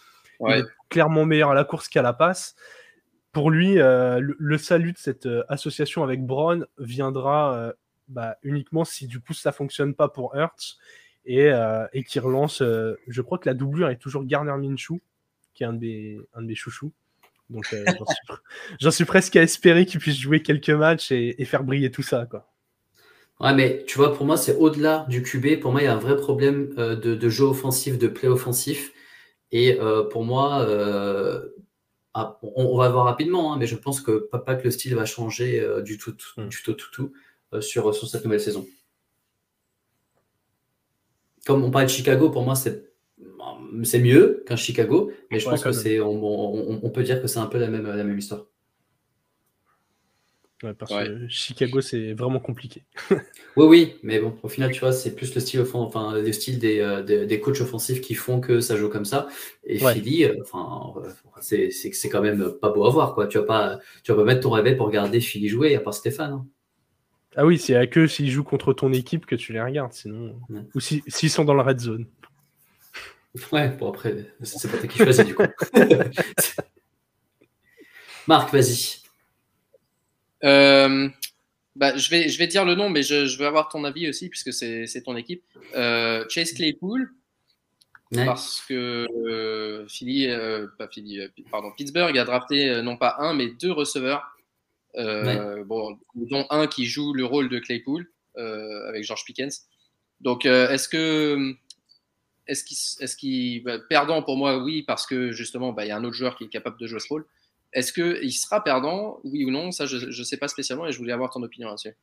[0.48, 2.54] il est clairement meilleur à la course qu'à la passe.
[3.32, 7.72] Pour lui, euh, le, salut de cette euh, association avec Brown viendra
[8.08, 10.78] bah, uniquement si du coup ça fonctionne pas pour Hurts
[11.26, 11.50] et,
[11.92, 12.60] et qui relance.
[12.60, 15.00] je crois que la doublure est toujours Garner Minshew
[15.54, 16.92] qui est un de mes, un de mes chouchous.
[17.50, 17.84] Donc euh,
[18.80, 22.26] j'en suis, presque à espérer qu'il puisse jouer quelques matchs et, faire briller tout ça.
[22.26, 22.48] Quoi.
[23.40, 25.60] Ouais, mais tu vois, pour moi, c'est au-delà du QB.
[25.60, 28.92] Pour moi, il y a un vrai problème euh, de, jeu offensif, de play offensif.
[29.52, 30.66] Et euh, pour moi,
[32.14, 35.04] ah, on, va voir rapidement, hein, mais je pense que pas, que le style va
[35.04, 36.48] changer du tout, hmm.
[36.48, 37.12] du tout, tout, tout
[37.60, 38.66] sur, sur cette nouvelle saison.
[41.46, 42.90] Comme on parle de Chicago, pour moi, c'est
[43.84, 47.46] c'est mieux qu'un Chicago, mais je pense que c'est, on, peut dire que c'est un
[47.46, 48.46] peu la même, la même histoire.
[50.78, 52.84] Parce que Chicago, c'est vraiment compliqué.
[53.56, 56.58] oui, oui, mais bon, au final, tu vois, c'est plus le style, enfin, le style
[56.58, 59.28] des, euh, des, coachs offensifs qui font que ça joue comme ça.
[59.64, 61.08] Et Philly, euh, enfin, euh,
[61.40, 63.26] c'est, c'est, quand même pas beau à voir, quoi.
[63.26, 65.94] Tu vas pas, tu vas pas mettre ton réveil pour regarder Philly jouer, à part
[65.94, 66.32] Stéphane.
[66.32, 66.46] Hein.
[67.36, 70.38] Ah oui, c'est à que s'ils jouent contre ton équipe que tu les regardes, sinon.
[70.74, 72.06] Ou s'ils sont dans la red zone.
[73.52, 75.44] Ouais, bon après, c'est pas toi qui choisis du coup.
[78.26, 78.99] Marc, vas-y.
[80.44, 81.08] Euh,
[81.76, 84.28] bah, je, vais, je vais dire le nom, mais je, veux avoir ton avis aussi,
[84.28, 85.42] puisque c'est ton équipe.
[85.74, 87.12] Euh, Chase Claypool,
[88.12, 90.28] parce que euh, Philly,
[90.78, 91.20] pas Philly,
[91.50, 94.36] pardon, Pittsburgh a drafté non pas un, mais deux receveurs,
[94.94, 99.66] bon, dont un qui joue le rôle de Claypool, avec George Pickens.
[100.20, 101.56] Donc, est-ce que
[102.50, 106.04] est-ce qu'il, bah, perdant pour moi, oui, parce que justement, bah, il y a un
[106.04, 107.26] autre joueur qui est capable de jouer ce rôle.
[107.72, 109.70] Est-ce qu'il sera perdant, oui ou non?
[109.70, 111.94] Ça, je ne sais pas spécialement et je voulais avoir ton opinion là-dessus.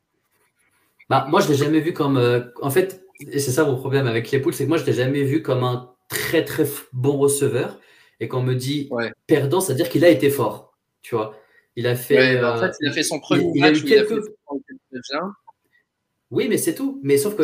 [1.10, 2.16] Bah, moi, je ne l'ai jamais vu comme.
[2.16, 4.82] Euh, en fait, et c'est ça mon problème avec les poules, c'est que moi, je
[4.82, 7.78] ne l'ai jamais vu comme un très très bon receveur.
[8.20, 8.90] Et quand on me dit
[9.26, 10.76] perdant, c'est-à-dire qu'il a été fort.
[11.02, 11.36] Tu vois
[11.76, 12.40] Il a fait.
[12.40, 13.78] Bah, en fait, il a fait son premier il, match.
[13.84, 14.14] Il a fait
[16.30, 17.00] oui, mais c'est tout.
[17.02, 17.42] Mais sauf que.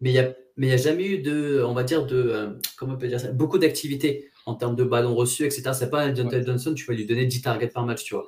[0.00, 2.94] mais il mais il n'y a jamais eu de, on va dire, de, euh, comment
[2.94, 5.70] on peut dire ça, beaucoup d'activités en termes de ballons reçus, etc.
[5.72, 8.26] C'est pas un Jonathan Johnson, tu vas lui donner 10 targets par match, tu vois.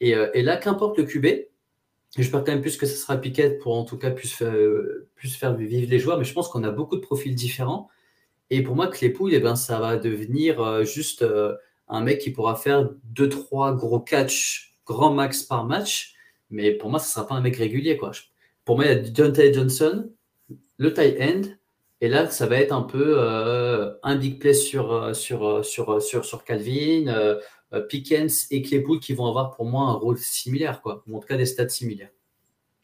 [0.00, 1.26] Et, euh, et là, qu'importe le QB,
[2.16, 4.54] j'espère quand même plus que ce sera Piquet pour en tout cas plus, faire,
[5.14, 7.88] plus faire vivre les joueurs, mais je pense qu'on a beaucoup de profils différents.
[8.50, 11.24] Et pour moi, Claypool, eh ben, ça va devenir euh, juste
[11.88, 16.14] un mec qui pourra faire 2-3 gros catchs grand max par match.
[16.50, 17.96] Mais pour moi, ce ne sera pas un mec régulier.
[17.96, 18.12] Quoi.
[18.64, 20.10] Pour moi, il y a Jonathan Johnson,
[20.78, 21.42] le tight end.
[22.00, 25.62] Et là, ça va être un peu euh, un big play sur, euh, sur, euh,
[25.62, 27.38] sur, sur, sur Calvin,
[27.88, 31.26] Pickens et Claypool qui vont avoir pour moi un rôle similaire, quoi, ou en tout
[31.26, 32.10] cas des stats similaires.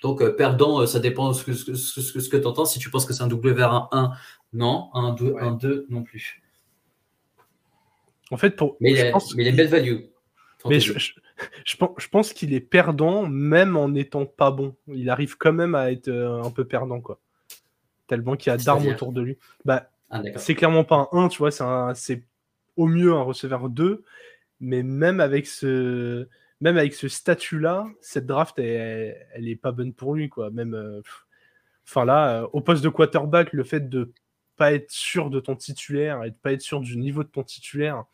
[0.02, 2.64] Donc, perdant, ça dépend de ce que, ce, ce, que tu entends.
[2.64, 4.12] Si tu penses que c'est un W vers un 1,
[4.52, 4.90] non.
[4.94, 6.42] Un 2, un 2 non plus.
[8.32, 8.76] En fait, pour.
[8.80, 10.06] Mais, il, est belle value.
[10.68, 10.98] Mais je,
[11.64, 14.74] je pense, je pense qu'il est perdant même en n'étant pas bon.
[14.88, 17.20] Il arrive quand même à être euh, un peu perdant, quoi.
[18.12, 19.38] Tellement qu'il y a d'armes autour de lui.
[19.64, 21.50] Bah, Ah, c'est clairement pas un 1, tu vois,
[21.94, 22.22] c'est
[22.76, 24.04] au mieux un receveur 2,
[24.60, 26.28] mais même avec ce,
[26.60, 30.50] même avec ce statut-là, cette draft, elle, elle est pas bonne pour lui, quoi.
[30.50, 31.24] Même, euh, pff.
[31.88, 34.12] enfin là, euh, au poste de quarterback, le fait de
[34.56, 37.42] pas être sûr de ton titulaire et de pas être sûr du niveau de ton
[37.42, 38.04] titulaire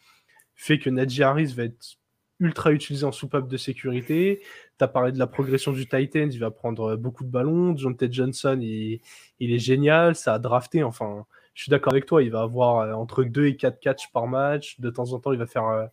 [0.55, 1.98] fait que Najee Harris va être
[2.41, 4.41] ultra utilisé en soupape de sécurité.
[4.79, 7.77] Tu as parlé de la progression du Titan, il va prendre euh, beaucoup de ballons.
[7.77, 9.01] John Ted Johnson, il,
[9.41, 10.83] il est génial, ça a drafté.
[10.85, 14.11] Enfin, je suis d'accord avec toi, il va avoir euh, entre 2 et 4 catchs
[14.13, 14.79] par match.
[14.81, 15.87] De temps en temps, il va faire euh,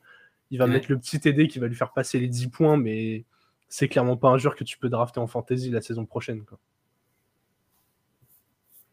[0.51, 0.71] il va Ouais.
[0.73, 3.25] mettre le petit TD qui va lui faire passer les 10 points, mais
[3.67, 6.43] c'est clairement pas un joueur que tu peux drafter en fantasy la saison prochaine.
[6.45, 6.59] Quoi.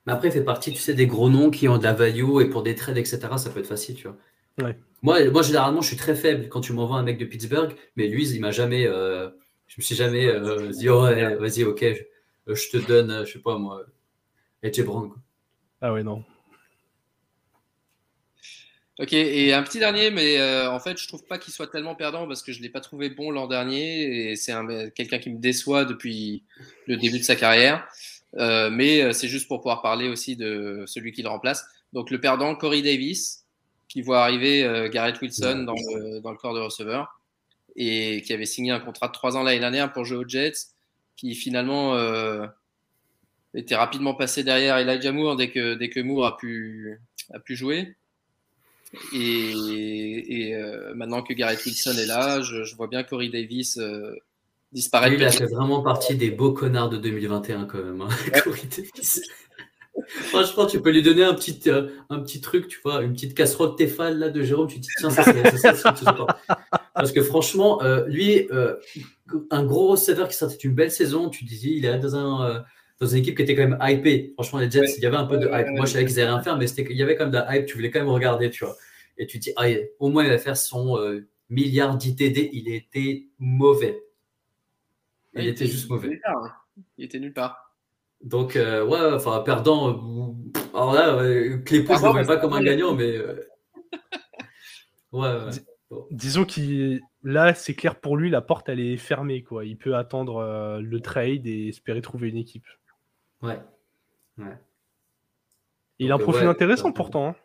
[0.07, 2.41] Mais après, il fait partie, tu sais, des gros noms qui ont de la value
[2.41, 4.17] et pour des trades, etc., ça peut être facile, tu vois.
[4.59, 4.77] Ouais.
[5.03, 8.07] Moi, moi, généralement, je suis très faible quand tu m'envoies un mec de Pittsburgh, mais
[8.09, 8.87] lui, il m'a jamais.
[8.87, 9.31] euh,
[9.67, 11.83] je me suis jamais euh, dit, oh, ouais, vas-y, ok,
[12.47, 13.83] je, je te donne, euh, je sais pas moi,
[14.63, 15.11] AJ Brown.
[15.81, 16.23] Ah ouais, non.
[18.99, 21.95] Ok, et un petit dernier, mais euh, en fait, je trouve pas qu'il soit tellement
[21.95, 25.31] perdant parce que je l'ai pas trouvé bon l'an dernier et c'est un- quelqu'un qui
[25.31, 26.45] me déçoit depuis
[26.87, 27.89] le début de sa carrière.
[28.37, 31.65] Euh, mais euh, c'est juste pour pouvoir parler aussi de celui qui le remplace.
[31.95, 33.42] Donc le perdant, Corey Davis,
[33.93, 37.21] qui voit arriver euh, Garrett Wilson dans le, dans le corps de receveur
[37.77, 40.69] et qui avait signé un contrat de 3 ans l'année dernière pour jouer aux Jets,
[41.15, 42.47] qui finalement euh,
[43.53, 47.01] était rapidement passé derrière Elijah Moore dès que, dès que Moore a pu,
[47.35, 47.95] a pu jouer.
[49.15, 53.77] Et, et euh, maintenant que Garrett Wilson est là, je, je vois bien Corey Davis
[53.77, 54.15] euh,
[54.73, 55.15] disparaître.
[55.15, 58.01] Lui, il a fait vraiment partie des beaux connards de 2021 quand même.
[58.01, 58.09] hein,
[58.43, 59.21] Corey Davis.
[60.07, 63.35] Franchement, tu peux lui donner un petit, euh, un petit truc, tu vois, une petite
[63.35, 66.27] casserole Tefal là de Jérôme, tu te dis tiens, ça c'est ça, c'est- c'est important.
[66.95, 68.77] Parce que franchement, euh, lui, euh,
[69.51, 72.65] un gros receveur qui sortait une belle saison, tu disais, il est dans un
[73.01, 74.33] dans une équipe qui était quand même hypée.
[74.35, 74.95] Franchement, les Jets, Ouais.
[74.97, 75.67] il y avait un peu de hype.
[75.71, 77.39] Moi, je savais qu'ils allaient rien faire, mais c'était- il y avait quand même de
[77.39, 77.67] la hype.
[77.67, 78.77] Tu voulais quand même regarder, tu vois.
[79.19, 79.65] Et tu te dis, ah,
[79.99, 81.01] au moins, il va faire son
[81.51, 82.51] milliard d'ITD.
[82.53, 84.05] Il était mauvais.
[85.35, 86.09] Il Ouais, était juste mauvais.
[86.11, 86.53] nulle part, hein.
[86.97, 87.72] Il était nulle part.
[88.25, 89.91] Donc, euh, ouais, enfin, perdant.
[89.91, 90.33] euh,
[90.75, 93.17] alors là, euh, Claypool, je ne le vois pas c'est comme un gagnant, mais.
[93.17, 93.35] euh,
[95.13, 95.51] ouais, ouais.
[96.11, 99.65] Disons qu'il là, c'est clair pour lui, la porte elle est fermée quoi.
[99.65, 102.65] Il peut attendre euh, le trade et espérer trouver une équipe.
[103.43, 103.61] ouais.
[105.99, 107.29] Il a un profil ouais, intéressant pourtant.
[107.29, 107.37] hein.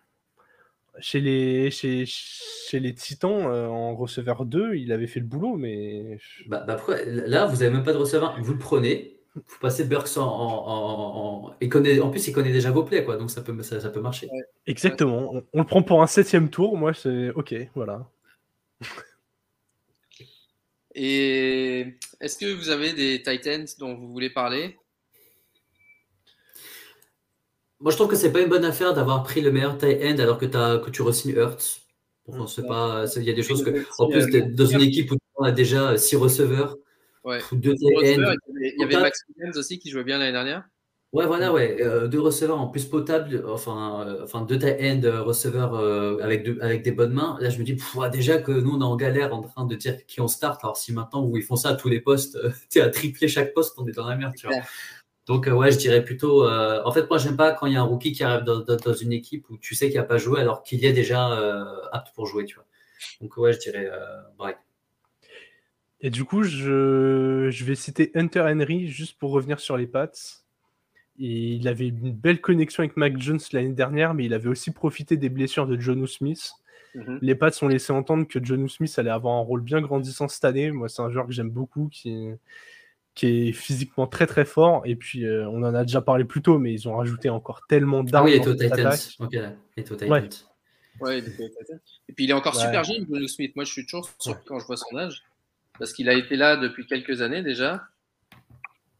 [0.99, 5.55] Chez les, chez, chez les Titans, euh, en receveur 2, il avait fait le boulot,
[5.55, 6.17] mais
[6.47, 8.35] Bah, bah pourquoi Là, vous n'avez même pas de receveur.
[8.41, 9.16] Vous le prenez.
[9.45, 10.21] Vous passez Burks en.
[10.23, 13.17] en, en- en- il connaît, en plus, il connaît déjà vos plays, quoi.
[13.17, 14.27] Donc, ça peut, ça, ça peut marcher.
[14.65, 15.33] exactement.
[15.33, 16.77] On, on le prend pour un septième tour.
[16.77, 18.09] Moi, c'est ok, voilà.
[20.95, 24.77] Et est-ce que vous avez des Titans dont vous voulez parler?
[27.79, 30.17] Moi, je trouve que c'est pas une bonne affaire d'avoir pris le meilleur tight end
[30.17, 31.81] alors que, as, que tu re-signes Hurts.
[32.27, 32.47] Mm.
[32.47, 33.85] c'est- il y a des choses que.
[33.99, 36.75] En plus, dans une équipe où on a déjà six receveurs,
[37.27, 37.39] Ouais.
[37.51, 38.33] deux Receveur, tight ends.
[38.49, 39.01] Il y avait, Potable.
[39.03, 40.63] Max Williams aussi qui jouait bien l'année dernière.
[41.13, 41.77] Ouais, voilà, ouais.
[41.81, 46.17] euh, deux receveurs en plus potables, enfin, euh, enfin deux tight end euh, receveurs euh,
[46.21, 47.37] avec, avec des bonnes mains.
[47.39, 49.75] Là, je me dis, pff, déjà que nous, on est en galère en train de
[49.75, 50.61] dire qui on start.
[50.63, 52.37] Alors, si maintenant, où ils font ça à tous les postes,
[52.69, 54.57] tu à tripler chaque poste, on est dans la merde, tu vois.
[55.27, 56.45] Donc, ouais, je dirais plutôt.
[56.47, 58.75] en fait, moi, j'aime pas quand il y a un rookie qui arrive dans, dans-
[58.77, 61.25] dans une équipe où tu sais qu'il n'a pas joué alors qu'il y est déjà
[61.91, 62.65] apte pour jouer, tu vois.
[63.21, 63.89] Donc, ouais, je dirais
[64.37, 64.57] Bright.
[66.01, 70.43] Et du coup, je, je vais citer Hunter Henry juste pour revenir sur les pattes.
[71.19, 74.69] Et il avait une belle connexion avec Mac Jones l'année dernière, mais il avait aussi
[74.71, 76.51] profité des blessures de John Smith.
[76.93, 77.19] Mhm.
[77.23, 80.45] Les Pats ont laissé entendre que John Smith allait avoir un rôle bien grandissant cette
[80.45, 80.71] année.
[80.71, 82.37] Moi, c'est un joueur que j'aime beaucoup, qui est,
[83.15, 84.83] qui est physiquement très très fort.
[84.85, 87.61] Et puis, euh, on en a déjà parlé plus tôt, mais ils ont rajouté encore
[87.67, 88.93] tellement Ah d'armes oui, il est au Titans.
[89.19, 90.11] il est au Titans.
[90.11, 90.29] Ouais.
[90.99, 91.79] Ouais, il était avec Titans.
[92.09, 92.61] Et puis il est encore Ouais.
[92.63, 93.55] super jeune, Bruno Smith.
[93.55, 95.23] Moi, je suis toujours surpris quand je vois son âge.
[95.79, 97.87] Parce qu'il a été là depuis quelques années déjà.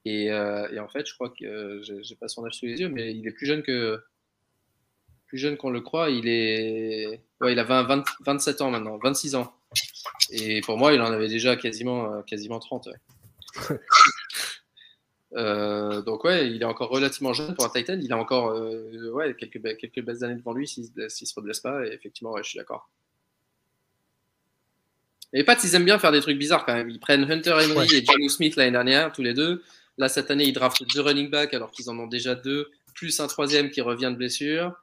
[0.06, 2.80] Et, euh, et en fait, je crois que euh, j'ai pas son âge sous les
[2.80, 4.02] yeux, mais il est plus jeune que
[5.28, 6.10] plus jeune qu'on le croit.
[6.10, 9.54] Il est ouais, il a 20, 20 27 ans maintenant, 26 ans.
[10.32, 12.88] Et pour moi, il en avait déjà quasiment euh, quasiment 30.
[12.88, 13.78] ouais.
[15.34, 18.00] Euh, donc ouais, il est encore relativement jeune pour un Titan.
[18.02, 21.60] Il a encore euh, ouais, quelques, quelques belles années devant lui s'il ne se redresse
[21.60, 21.86] pas.
[21.86, 22.90] Et effectivement, ouais, je suis d'accord.
[25.34, 26.90] Les Pats, ils aiment bien faire des trucs bizarres quand même.
[26.90, 27.94] Ils prennent Hunter Henry Ouais.
[27.94, 29.62] et John Smith l'année dernière, tous les deux.
[29.98, 33.20] Là, cette année, ils draftent deux running backs alors qu'ils en ont déjà deux, plus
[33.20, 34.74] un troisième qui revient de blessure.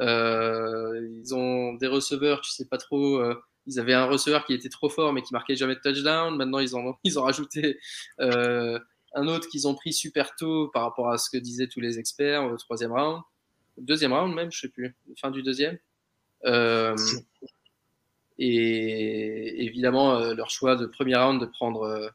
[0.00, 3.16] Euh, ils ont des receveurs, tu sais pas trop.
[3.18, 3.34] euh,
[3.66, 6.36] ils avaient un receveur qui était trop fort mais qui marquait jamais de touchdown.
[6.36, 7.78] Maintenant, ils ont, ils ont rajouté
[8.20, 8.78] euh,
[9.14, 11.98] un autre qu'ils ont pris super tôt par rapport à ce que disaient tous les
[11.98, 13.20] experts au troisième round,
[13.76, 15.76] deuxième round même, je sais plus, fin du deuxième.
[18.38, 22.08] Et évidemment, euh, leur choix de premier round de prendre euh,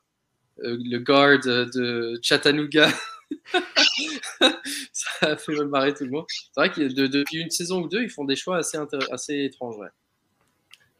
[0.64, 2.89] euh, le guard de Chattanooga.
[4.91, 6.26] ça a fait mal marrer tout le monde.
[6.27, 8.77] C'est vrai que de, depuis une saison ou deux, ils font des choix assez,
[9.11, 9.77] assez étranges.
[9.77, 9.88] Ouais.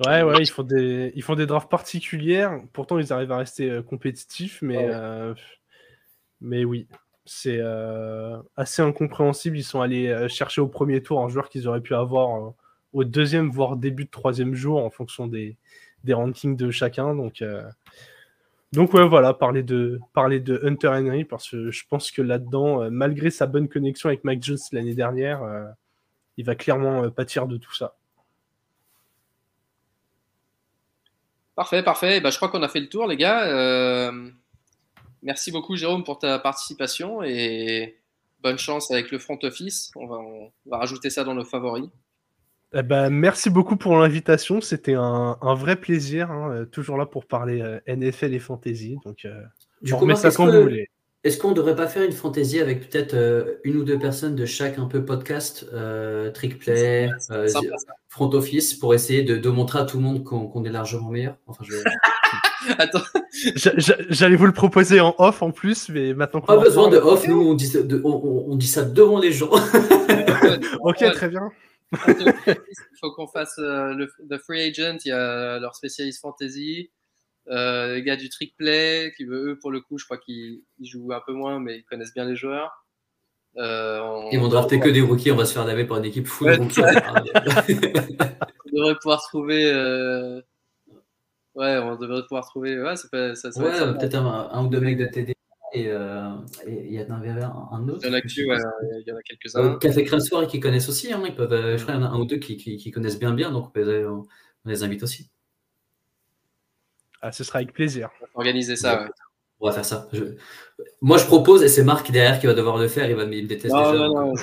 [0.06, 2.62] Ouais, ouais, ils font des, ils font des drafts particulières.
[2.72, 4.92] Pourtant, ils arrivent à rester compétitifs, mais, Ouais.
[4.94, 5.34] euh,
[6.40, 6.88] mais oui,
[7.26, 9.58] c'est euh, assez incompréhensible.
[9.58, 12.54] Ils sont allés chercher au premier tour un joueur qu'ils auraient pu avoir
[13.04, 15.58] deuxième, voire début de troisième jour, en fonction des,
[16.10, 17.16] rankings de chacun.
[17.16, 17.64] Donc, euh,
[18.74, 22.84] donc ouais, voilà, parler de, parler de Hunter Henry, parce que je pense que là-dedans,
[22.84, 25.66] euh, malgré sa bonne connexion avec Mike Jones l'année dernière, euh,
[26.38, 27.96] il va clairement pâtir de tout ça.
[31.56, 32.22] Parfait, parfait.
[32.22, 34.12] Bah, je crois qu'on a fait le tour, les gars.
[35.24, 37.98] Merci beaucoup, Jérôme, pour ta participation et
[38.42, 39.92] bonne chance avec le front office.
[39.96, 41.90] On va, on va rajouter ça dans nos favoris.
[42.74, 44.60] Eh ben, merci beaucoup pour l'invitation.
[44.62, 46.32] C'était un, un vrai plaisir.
[46.32, 48.98] hein, euh, toujours là pour parler euh, NFL et fantasy.
[49.06, 49.42] Donc, euh,
[49.82, 50.90] Du on coup, Marc, ça est-ce quand vous voulez.
[51.24, 54.36] Est-ce qu'on ne devrait pas faire une fantaisie avec peut-être euh, une ou deux personnes
[54.36, 57.48] de chaque un peu podcast, euh, trick play, euh,
[58.08, 61.36] front office, pour essayer de, de montrer à tout le monde qu'on est largement meilleur
[61.48, 61.74] Enfin, je...
[62.78, 63.00] Attends,
[63.56, 66.90] J'a- j'a- J'allais vous le proposer en off en plus, mais maintenant qu'on Pas besoin
[66.90, 69.50] de off, nous on dit, de- on dit ça devant les gens.
[70.82, 71.50] Ok, très bien.
[71.94, 72.66] Il
[73.00, 74.98] faut qu'on fasse euh, le the free agent.
[75.06, 76.92] Il y a leur spécialiste fantasy.
[77.50, 80.88] Euh, les gars du trick play, qui eux, pour le coup, je crois qu'ils ils
[80.88, 82.86] jouent un peu moins, mais ils connaissent bien les joueurs.
[83.58, 86.06] Euh, on, Ils vont drafter que des rookies, on va se faire laver par une
[86.06, 86.58] équipe full Ouais.
[86.60, 86.68] on
[88.72, 89.72] devrait pouvoir trouver.
[89.72, 90.42] euh,
[91.56, 92.78] Ouais, on devrait pouvoir trouver.
[92.80, 95.34] Ouais, peut-être un, un ou deux mecs de TD.
[95.74, 96.30] Et euh,
[96.66, 98.00] et il y en avait un, un autre.
[98.04, 98.58] Il y en a, je que, sais ouais,
[99.02, 99.64] il y en a quelques-uns.
[99.74, 101.12] Euh, Café Crème Soir et qui connaissent aussi.
[101.12, 102.78] Hein, ils peuvent, euh, je crois qu'il y en a un ou deux qui, qui,
[102.78, 104.26] qui connaissent bien bien, donc on, peut- on
[104.66, 105.30] les invite aussi.
[107.22, 108.10] Ah, ce sera avec plaisir.
[108.22, 109.02] On va organiser ça.
[109.04, 109.10] ouais.
[109.60, 110.08] On va faire ça.
[110.14, 110.36] Je-
[111.02, 113.10] Moi, je propose et c'est Marc derrière qui va devoir le faire.
[113.10, 114.08] Il, va, il me déteste Non, déjà.
[114.08, 114.34] non, non.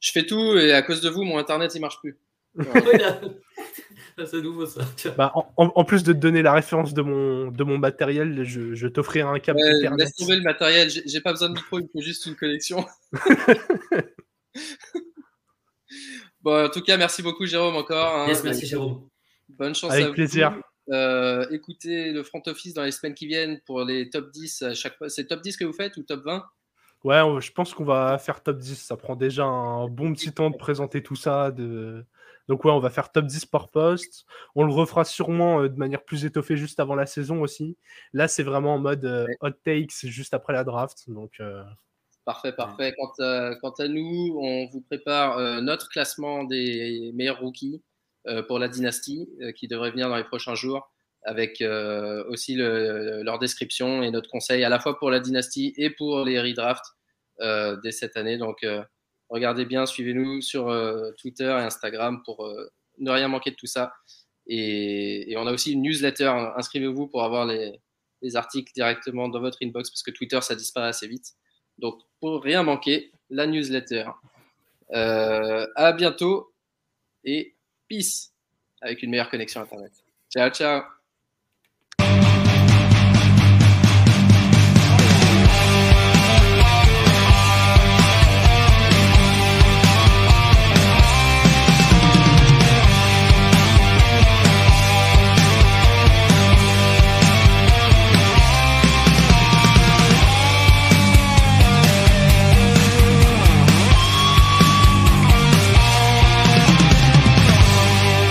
[0.00, 0.56] Je fais tout.
[0.58, 2.18] Et à cause de vous, mon internet il marche plus.
[2.58, 2.64] euh,
[4.26, 4.82] c'est nouveau ça.
[4.96, 5.14] Tiens.
[5.16, 8.86] Bah, en, plus de te donner la référence de mon, de mon matériel, je, je
[8.88, 10.04] t'offrirai un câble Ouais, Ethernet.
[10.04, 12.84] laisse tomber le matériel, j'ai pas besoin de micro, il me faut juste une connexion.
[16.42, 18.16] bon, en tout cas, merci beaucoup Jérôme encore.
[18.20, 18.26] hein.
[18.28, 19.08] Yes, merci Jérôme.
[19.48, 20.14] Bonne chance Avec à vous.
[20.14, 20.58] plaisir.
[20.90, 24.74] Euh, écoutez le front office dans les semaines qui viennent pour les top 10 à
[24.74, 25.08] chaque fois.
[25.08, 26.44] C'est top 10 que vous faites ou top 20
[27.04, 28.76] Ouais, je pense qu'on va faire top 10.
[28.82, 31.50] Ça prend déjà un bon petit temps de présenter tout ça.
[31.50, 32.04] De...
[32.48, 34.26] Donc ouais, on va faire top 10 par poste.
[34.54, 37.76] On le refera sûrement euh, de manière plus étoffée juste avant la saison aussi.
[38.12, 41.04] Là, c'est vraiment en mode euh, hot takes juste après la draft.
[41.08, 41.62] Donc euh,
[42.26, 42.94] Parfait, parfait.
[42.98, 47.82] Quant à, quant à nous, on vous prépare notre classement des meilleurs rookies
[48.48, 50.90] pour la dynastie qui devrait venir dans les prochains jours
[51.24, 51.62] avec
[52.30, 56.24] aussi le- leur description et notre conseil à la fois pour la dynastie et pour
[56.24, 56.94] les redrafts
[57.82, 58.38] dès cette année.
[58.38, 58.64] Donc,
[59.34, 63.66] regardez bien, suivez-nous sur euh, Twitter et Instagram pour euh, ne rien manquer de tout
[63.66, 63.92] ça.
[64.46, 66.32] Et, on a aussi une newsletter.
[66.56, 67.80] Inscrivez-vous pour avoir les,
[68.22, 71.32] les articles directement dans votre inbox parce que Twitter, ça disparaît assez vite.
[71.78, 74.06] Donc, pour rien manquer, la newsletter.
[74.92, 76.54] Euh, à bientôt
[77.24, 77.56] et
[77.88, 78.32] peace
[78.80, 79.92] avec une meilleure connexion Internet.
[80.30, 81.03] Ciao, ciao.